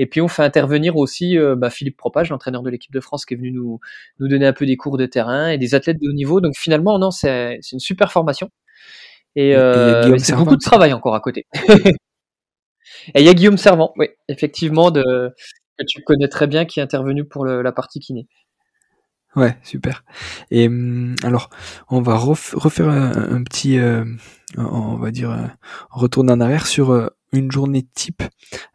[0.00, 3.34] Et puis on fait intervenir aussi bah, Philippe Propage, l'entraîneur de l'équipe de France, qui
[3.34, 3.80] est venu nous,
[4.20, 6.40] nous donner un peu des cours de terrain et des athlètes de haut niveau.
[6.40, 8.50] Donc finalement, non, c'est une super formation.
[9.34, 11.46] Et, et c'est beaucoup de travail encore à côté.
[13.14, 15.34] Et il y a Guillaume Servant, oui, effectivement, de,
[15.78, 18.28] que tu connais très bien, qui est intervenu pour la partie kiné.
[19.36, 20.04] Ouais, super.
[20.50, 21.50] Et hum, alors,
[21.90, 24.04] on va refaire un, petit, euh,
[24.56, 25.46] on va dire, euh,
[25.90, 28.22] retourner en arrière sur euh, une journée type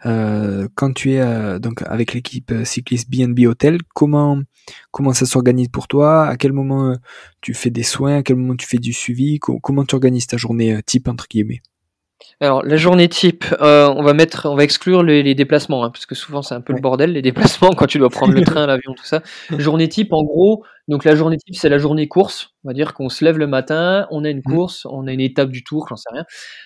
[0.03, 3.79] quand tu es donc avec l'équipe cycliste BNB Hotel.
[3.95, 4.41] Comment
[4.91, 6.27] comment ça s'organise pour toi?
[6.27, 6.95] À quel moment
[7.41, 8.17] tu fais des soins?
[8.17, 9.39] À quel moment tu fais du suivi?
[9.39, 11.63] Comment tu organises ta journée type entre guillemets?
[12.43, 16.05] Alors la journée type, euh, on va mettre, on va exclure les, déplacements, hein, parce
[16.05, 18.65] que souvent c'est un peu le bordel les déplacements quand tu dois prendre le train,
[18.65, 19.21] l'avion, tout ça.
[19.57, 22.49] Journée type, en gros, donc la journée type c'est la journée course.
[22.65, 24.53] On va dire qu'on se lève le matin, on a une mmh.
[24.53, 26.25] course, on a une étape du tour, j'en sais rien.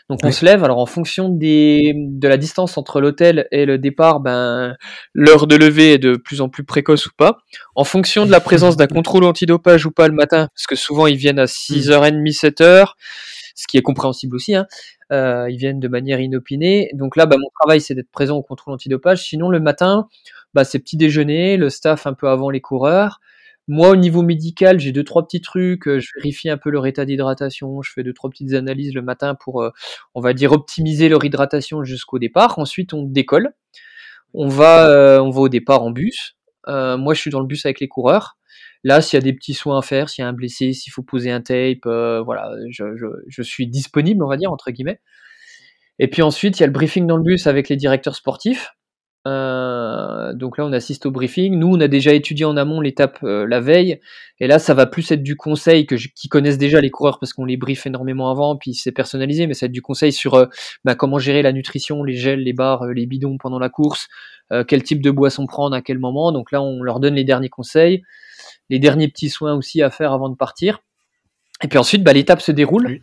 [0.10, 0.64] Donc on se lève.
[0.64, 4.76] Alors en fonction des, de la distance entre l'hôtel et le départ, ben
[5.14, 7.38] l'heure de lever est de plus en plus précoce ou pas.
[7.76, 11.06] En fonction de la présence d'un contrôle antidopage ou pas le matin, parce que souvent
[11.06, 12.28] ils viennent à 6h30, mmh.
[12.30, 12.94] 7h
[13.58, 14.56] ce qui est compréhensible aussi.
[14.56, 14.68] Hein.
[15.12, 16.90] Euh, ils viennent de manière inopinée.
[16.94, 19.24] Donc là, bah, mon travail, c'est d'être présent au contrôle antidopage.
[19.24, 20.08] Sinon, le matin,
[20.54, 23.20] bah, c'est petit déjeuner, le staff un peu avant les coureurs.
[23.68, 25.88] Moi, au niveau médical, j'ai deux trois petits trucs.
[25.88, 27.82] Euh, je vérifie un peu leur état d'hydratation.
[27.82, 29.72] Je fais deux trois petites analyses le matin pour, euh,
[30.14, 32.60] on va dire, optimiser leur hydratation jusqu'au départ.
[32.60, 33.54] Ensuite, on décolle.
[34.34, 36.36] On va, on va au départ en bus.
[36.68, 38.38] moi, je suis dans le bus avec les coureurs.
[38.84, 40.92] Là, s'il y a des petits soins à faire, s'il y a un blessé, s'il
[40.92, 45.00] faut poser un tape, euh, voilà, je, suis disponible, on va dire, entre guillemets.
[46.00, 48.72] Et puis ensuite, il y a le briefing dans le bus avec les directeurs sportifs.
[49.26, 51.58] Euh, donc là, on assiste au briefing.
[51.58, 54.00] Nous, on a déjà étudié en amont l'étape euh, la veille.
[54.40, 57.44] Et là, ça va plus être du conseil qui connaissent déjà les coureurs parce qu'on
[57.44, 60.48] les briefe énormément avant, puis c'est personnalisé, mais ça va être du conseil sur
[60.86, 64.08] bah, comment gérer la nutrition, les gels, les barres, les bidons pendant la course,
[64.68, 66.32] quel type de boisson prendre à quel moment.
[66.32, 68.04] Donc là, on leur donne les derniers conseils
[68.70, 70.80] les derniers petits soins aussi à faire avant de partir.
[71.64, 73.00] Et puis ensuite, bah, l'étape se déroule.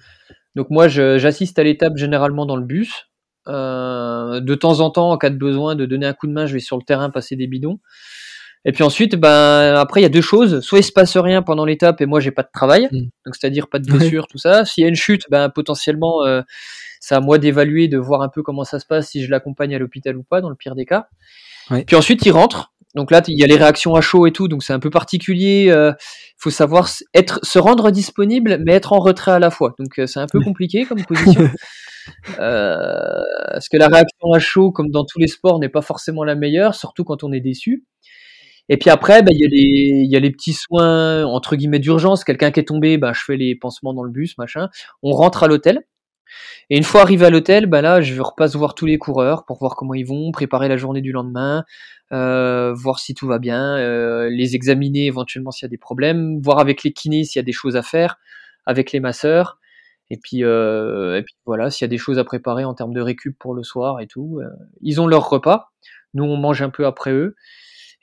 [0.55, 3.09] Donc moi, j'assiste à l'étape généralement dans le bus.
[3.47, 6.47] Euh, de temps en temps, en cas de besoin de donner un coup de main,
[6.47, 7.79] je vais sur le terrain passer des bidons.
[8.65, 10.61] Et puis ensuite, ben après il y a deux choses.
[10.61, 13.01] Soit il se passe rien pendant l'étape et moi j'ai pas de travail, mm.
[13.27, 14.65] donc c'est-à-dire pas de blessure, tout ça.
[14.65, 16.41] S'il y a une chute, ben potentiellement euh,
[17.01, 19.75] c'est à moi d'évaluer, de voir un peu comment ça se passe, si je l'accompagne
[19.75, 21.09] à l'hôpital ou pas, dans le pire des cas.
[21.87, 22.73] Puis ensuite il rentre.
[22.95, 24.91] Donc là il y a les réactions à chaud et tout, donc c'est un peu
[24.91, 25.65] particulier.
[25.67, 25.93] Il euh,
[26.37, 29.75] faut savoir être, se rendre disponible, mais être en retrait à la fois.
[29.79, 31.49] Donc euh, c'est un peu compliqué comme position.
[32.39, 36.23] Euh, parce que la réaction à chaud, comme dans tous les sports, n'est pas forcément
[36.23, 37.87] la meilleure, surtout quand on est déçu?
[38.69, 41.79] Et puis après, bah, il y, a les, y a les petits soins, entre guillemets,
[41.79, 42.23] d'urgence.
[42.23, 44.69] Quelqu'un qui est tombé, bah, je fais les pansements dans le bus, machin.
[45.03, 45.81] On rentre à l'hôtel.
[46.70, 49.59] Et une fois arrivé à l'hôtel, bah là, je repasse voir tous les coureurs pour
[49.59, 51.64] voir comment ils vont, préparer la journée du lendemain,
[52.12, 56.41] euh, voir si tout va bien, euh, les examiner éventuellement s'il y a des problèmes,
[56.41, 58.18] voir avec les kinés s'il y a des choses à faire,
[58.66, 59.59] avec les masseurs.
[60.11, 63.39] Et puis, euh, voilà, s'il y a des choses à préparer en termes de récup
[63.39, 64.41] pour le soir et tout.
[64.82, 65.72] Ils ont leur repas.
[66.12, 67.35] Nous, on mange un peu après eux.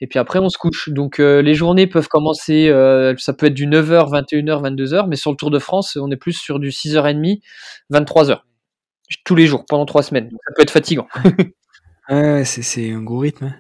[0.02, 0.90] Et puis après, on se couche.
[0.90, 5.16] Donc euh, les journées peuvent commencer, euh, ça peut être du 9h, 21h, 22h, mais
[5.16, 7.42] sur le Tour de France, on est plus sur du 6h30,
[7.92, 8.40] 23h.
[9.24, 10.30] Tous les jours, pendant trois semaines.
[10.30, 11.08] Donc, ça peut être fatigant.
[12.10, 13.46] ouais, c'est un gros rythme.
[13.46, 13.56] Hein.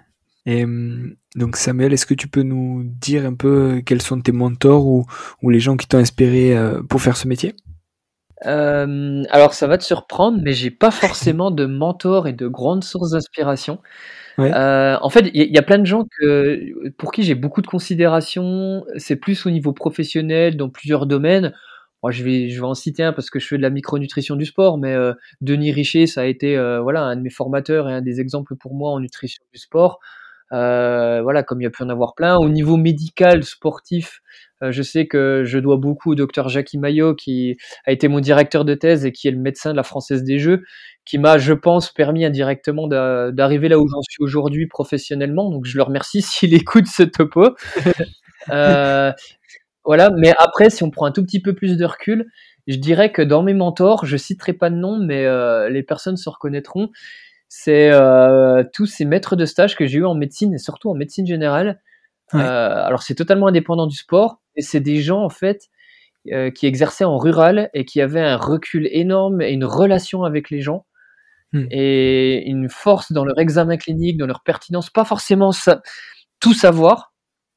[0.48, 4.32] Et hum, donc Samuel, est-ce que tu peux nous dire un peu quels sont tes
[4.32, 5.06] mentors ou
[5.50, 6.58] les gens qui t'ont inspiré
[6.89, 7.54] pour faire ce métier?
[8.46, 12.84] Euh, alors ça va te surprendre, mais j'ai pas forcément de mentor et de grandes
[12.84, 13.80] sources d'inspiration.
[14.39, 17.68] Euh, en fait, il y, a plein de gens que, pour qui j'ai beaucoup de
[17.68, 18.84] considération.
[18.98, 21.54] C'est plus au niveau professionnel, dans plusieurs domaines.
[22.02, 24.36] Moi, je vais, je vais en citer un parce que je fais de la micronutrition
[24.36, 27.94] du sport, mais euh, Denis Richer, ça a été voilà un de mes formateurs et
[27.94, 30.00] un des exemples pour moi en nutrition du sport.
[30.52, 32.38] Voilà, comme il y a pu en avoir plein.
[32.38, 34.22] Au niveau médical, sportif,
[34.64, 38.20] euh, je sais que je dois beaucoup au docteur Jackie Maillot, qui a été mon
[38.20, 40.64] directeur de thèse et qui est le médecin de la Française des Jeux,
[41.06, 45.49] qui m'a, je pense, permis indirectement d'arriver là où j'en suis aujourd'hui professionnellement.
[45.49, 47.56] Donc je le remercie s'il écoute ce topo.
[48.49, 49.12] euh,
[49.84, 52.28] voilà, mais après, si on prend un tout petit peu plus de recul,
[52.68, 56.18] je dirais que dans mes mentors, je citerai pas de nom, mais euh, les personnes
[56.18, 56.89] se reconnaîtront.
[57.54, 60.93] C'est euh, tous ces maîtres de stage que j'ai eu en médecine et surtout en
[60.93, 61.82] médecine générale.
[62.34, 65.68] Euh, alors c'est totalement indépendant du sport, et c'est des gens en fait
[66.32, 70.49] euh, qui exerçaient en rural et qui avaient un recul énorme et une relation avec
[70.49, 70.86] les gens
[71.52, 71.66] hmm.
[71.72, 75.52] et une force dans leur examen clinique, dans leur pertinence, pas forcément
[76.39, 77.14] tout savoir,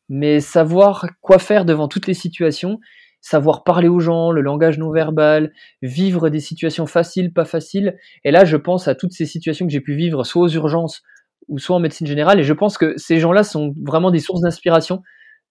[0.09, 2.81] mais savoir quoi faire devant toutes les situations,
[3.25, 5.51] savoir parler aux gens, le langage non verbal,
[5.81, 7.97] vivre des situations faciles, pas faciles.
[8.23, 11.03] Et là, je pense à toutes ces situations que j'ai pu vivre, soit aux urgences
[11.49, 12.39] ou soit en médecine générale.
[12.39, 15.03] Et je pense que ces gens-là sont vraiment des sources d'inspiration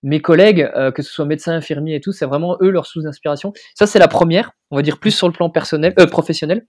[0.06, 3.06] mes collègues, euh, que ce soit médecins, infirmiers et tout, c'est vraiment eux leur source
[3.06, 3.54] d'inspiration.
[3.74, 6.68] Ça, c'est la première, on va dire plus sur le plan personnel, euh, professionnel.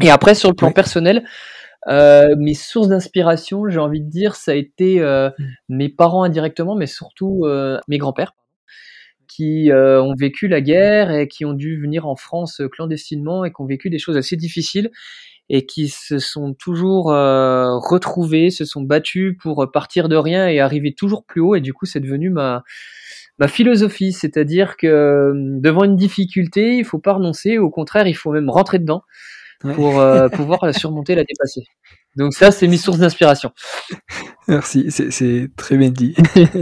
[0.00, 1.24] Et après, sur le plan personnel,
[1.88, 5.44] euh, mes sources d'inspiration, j'ai envie de dire, ça a été euh, mm.
[5.70, 8.34] mes parents indirectement, mais surtout euh, mes grands-pères,
[9.30, 13.60] qui ont vécu la guerre et qui ont dû venir en France clandestinement et qui
[13.60, 14.90] ont vécu des choses assez difficiles
[15.52, 20.60] et qui se sont toujours euh, retrouvés, se sont battus pour partir de rien et
[20.60, 21.56] arriver toujours plus haut.
[21.56, 22.62] Et du coup, c'est devenu ma,
[23.40, 28.14] ma philosophie, c'est-à-dire que euh, devant une difficulté, il faut pas renoncer, au contraire, il
[28.14, 29.02] faut même rentrer dedans
[29.74, 31.62] pour euh, pouvoir la surmonter, la dépasser.
[32.16, 33.52] Donc ça, c'est mes sources d'inspiration.
[34.48, 36.14] Merci, c'est très bien dit.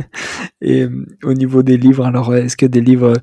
[0.61, 0.87] et
[1.23, 3.15] au niveau des livres, alors est-ce qu'il y a des livres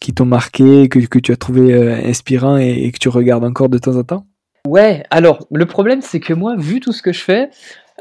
[0.00, 1.74] qui t'ont marqué, que, que tu as trouvé
[2.04, 4.26] inspirants et que tu regardes encore de temps en temps?
[4.66, 7.50] Ouais, alors le problème c'est que moi, vu tout ce que je fais,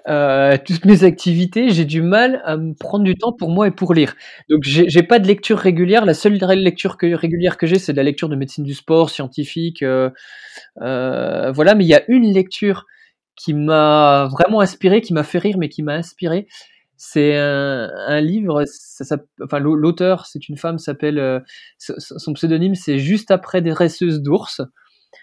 [0.07, 3.71] euh, toutes mes activités, j'ai du mal à me prendre du temps pour moi et
[3.71, 4.15] pour lire.
[4.49, 6.05] Donc j'ai pas de lecture régulière.
[6.05, 9.09] La seule lecture que, régulière que j'ai, c'est de la lecture de médecine du sport,
[9.09, 9.83] scientifique.
[9.83, 10.09] Euh,
[10.81, 12.85] euh, voilà, mais il y a une lecture
[13.37, 16.47] qui m'a vraiment inspiré, qui m'a fait rire, mais qui m'a inspiré.
[16.97, 21.39] C'est un, un, livre, ça, ça, enfin l'auteur, c'est une femme, s'appelle euh,
[21.77, 24.61] son pseudonyme, c'est juste après des dresseuses d'ours.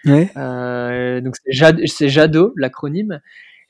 [0.07, 1.35] Euh, donc
[1.85, 3.21] c'est Jado, l'acronyme.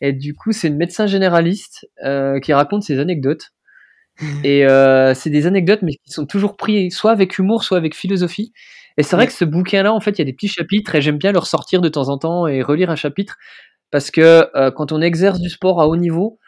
[0.01, 3.51] Et du coup, c'est une médecin généraliste euh, qui raconte ses anecdotes.
[4.43, 7.95] Et euh, c'est des anecdotes, mais qui sont toujours pris soit avec humour, soit avec
[7.95, 8.53] philosophie.
[8.97, 11.01] Et c'est vrai que ce bouquin-là, en fait, il y a des petits chapitres et
[11.01, 13.35] j'aime bien le ressortir de temps en temps et relire un chapitre
[13.91, 16.39] parce que euh, quand on exerce du sport à haut niveau,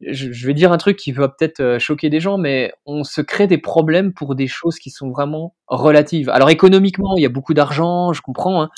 [0.00, 3.04] je, je vais dire un truc qui va peut-être euh, choquer des gens, mais on
[3.04, 6.30] se crée des problèmes pour des choses qui sont vraiment relatives.
[6.30, 8.70] Alors économiquement, il y a beaucoup d'argent, je comprends, hein,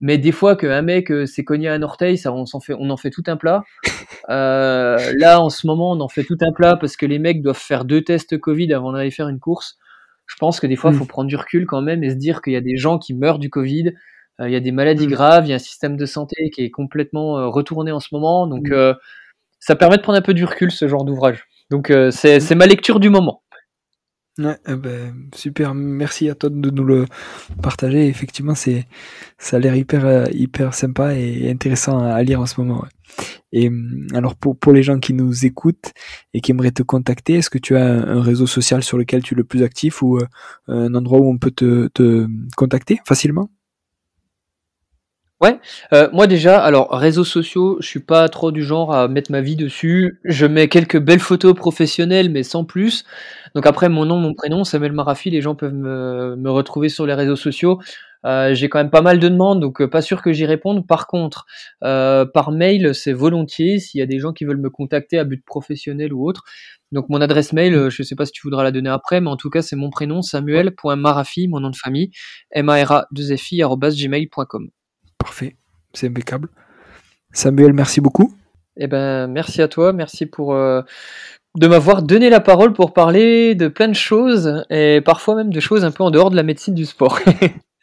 [0.00, 2.90] mais des fois qu'un mec euh, s'est cogné un orteil, ça, on, s'en fait, on
[2.90, 3.62] en fait tout un plat.
[4.30, 7.42] Euh, là, en ce moment, on en fait tout un plat parce que les mecs
[7.42, 9.76] doivent faire deux tests Covid avant d'aller faire une course.
[10.26, 10.98] je pense que des fois, il Mm.
[10.98, 13.12] faut prendre du recul quand même et se dire qu'il y a des gens qui
[13.12, 13.92] meurent du Covid,
[14.40, 15.10] il y a des maladies Mm.
[15.10, 18.08] graves, il y a un système de santé qui est complètement euh, retourné en ce
[18.12, 18.46] moment.
[18.46, 18.72] Donc, Mm.
[18.72, 18.94] euh,
[19.60, 21.44] ça permet de prendre un peu du recul, ce genre d'ouvrage.
[21.70, 23.42] Donc, euh, c'est c'est ma lecture du moment.
[24.36, 27.04] Ouais, eh ben, super, merci à toi de nous le
[27.62, 28.08] partager.
[28.08, 28.86] Effectivement, c'est,
[29.38, 32.80] ça a l'air hyper, euh, hyper sympa et intéressant à lire en ce moment.
[32.82, 32.88] ouais.
[33.52, 33.70] Et
[34.12, 35.92] alors, pour, pour les gens qui nous écoutent
[36.34, 39.22] et qui aimeraient te contacter, est-ce que tu as un, un réseau social sur lequel
[39.22, 40.26] tu es le plus actif ou euh,
[40.66, 42.26] un endroit où on peut te, te
[42.56, 43.50] contacter facilement?
[45.92, 49.40] Euh, moi déjà, alors réseaux sociaux, je suis pas trop du genre à mettre ma
[49.40, 50.20] vie dessus.
[50.24, 53.04] Je mets quelques belles photos professionnelles, mais sans plus.
[53.54, 57.06] Donc après, mon nom, mon prénom, Samuel Marafi, les gens peuvent me, me retrouver sur
[57.06, 57.80] les réseaux sociaux.
[58.26, 60.86] Euh, J'ai quand même pas mal de demandes, donc euh, pas sûr que j'y réponde.
[60.86, 61.46] Par contre,
[61.80, 63.78] par mail, c'est volontiers.
[63.78, 66.44] S'il y a des gens qui veulent me contacter à but professionnel ou autre.
[66.92, 69.36] Donc mon adresse mail, je sais pas si tu voudras la donner après, mais en
[69.36, 72.10] tout cas, c'est mon prénom, samuel.marafi, mon nom de famille,
[72.52, 74.70] m a r a 2 f gmail.com.
[75.24, 75.56] Parfait,
[75.94, 76.50] c'est impeccable.
[77.32, 78.34] Samuel, merci beaucoup.
[78.76, 80.82] Eh ben, merci à toi, merci pour euh,
[81.56, 85.60] de m'avoir donné la parole pour parler de plein de choses et parfois même de
[85.60, 87.20] choses un peu en dehors de la médecine du sport.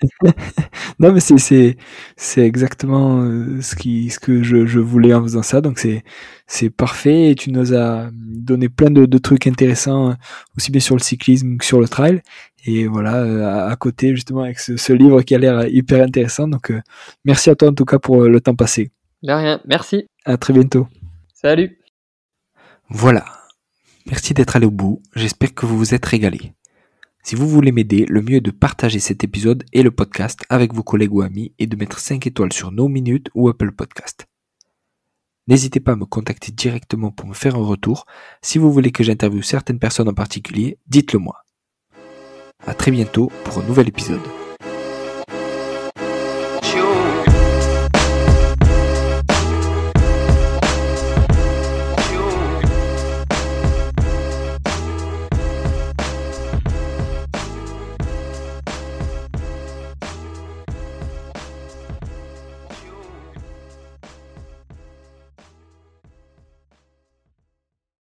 [1.00, 1.78] Non, mais c'est c'est
[2.16, 5.62] c'est exactement euh, ce qui ce que je, je voulais en faisant ça.
[5.62, 6.04] Donc c'est
[6.48, 10.16] c'est parfait et tu nous as donné plein de, de trucs intéressants
[10.58, 12.22] aussi bien sur le cyclisme que sur le trail.
[12.66, 16.04] Et voilà euh, à, à côté justement avec ce, ce livre qui a l'air hyper
[16.04, 16.48] intéressant.
[16.48, 16.82] Donc euh,
[17.26, 18.92] merci à toi en tout cas pour euh, le temps passé.
[19.24, 20.08] De rien, merci.
[20.26, 20.88] À très bientôt.
[21.34, 21.80] Salut.
[22.90, 23.26] Voilà.
[24.08, 25.02] Merci d'être allé au bout.
[25.16, 26.54] J'espère que vous vous êtes régalé.
[27.24, 30.74] Si vous voulez m'aider, le mieux est de partager cet épisode et le podcast avec
[30.74, 34.28] vos collègues ou amis et de mettre 5 étoiles sur No Minutes ou Apple Podcast.
[35.48, 38.06] N'hésitez pas à me contacter directement pour me faire un retour.
[38.42, 41.44] Si vous voulez que j'interviewe certaines personnes en particulier, dites-le moi.
[42.68, 44.22] À très bientôt pour un nouvel épisode.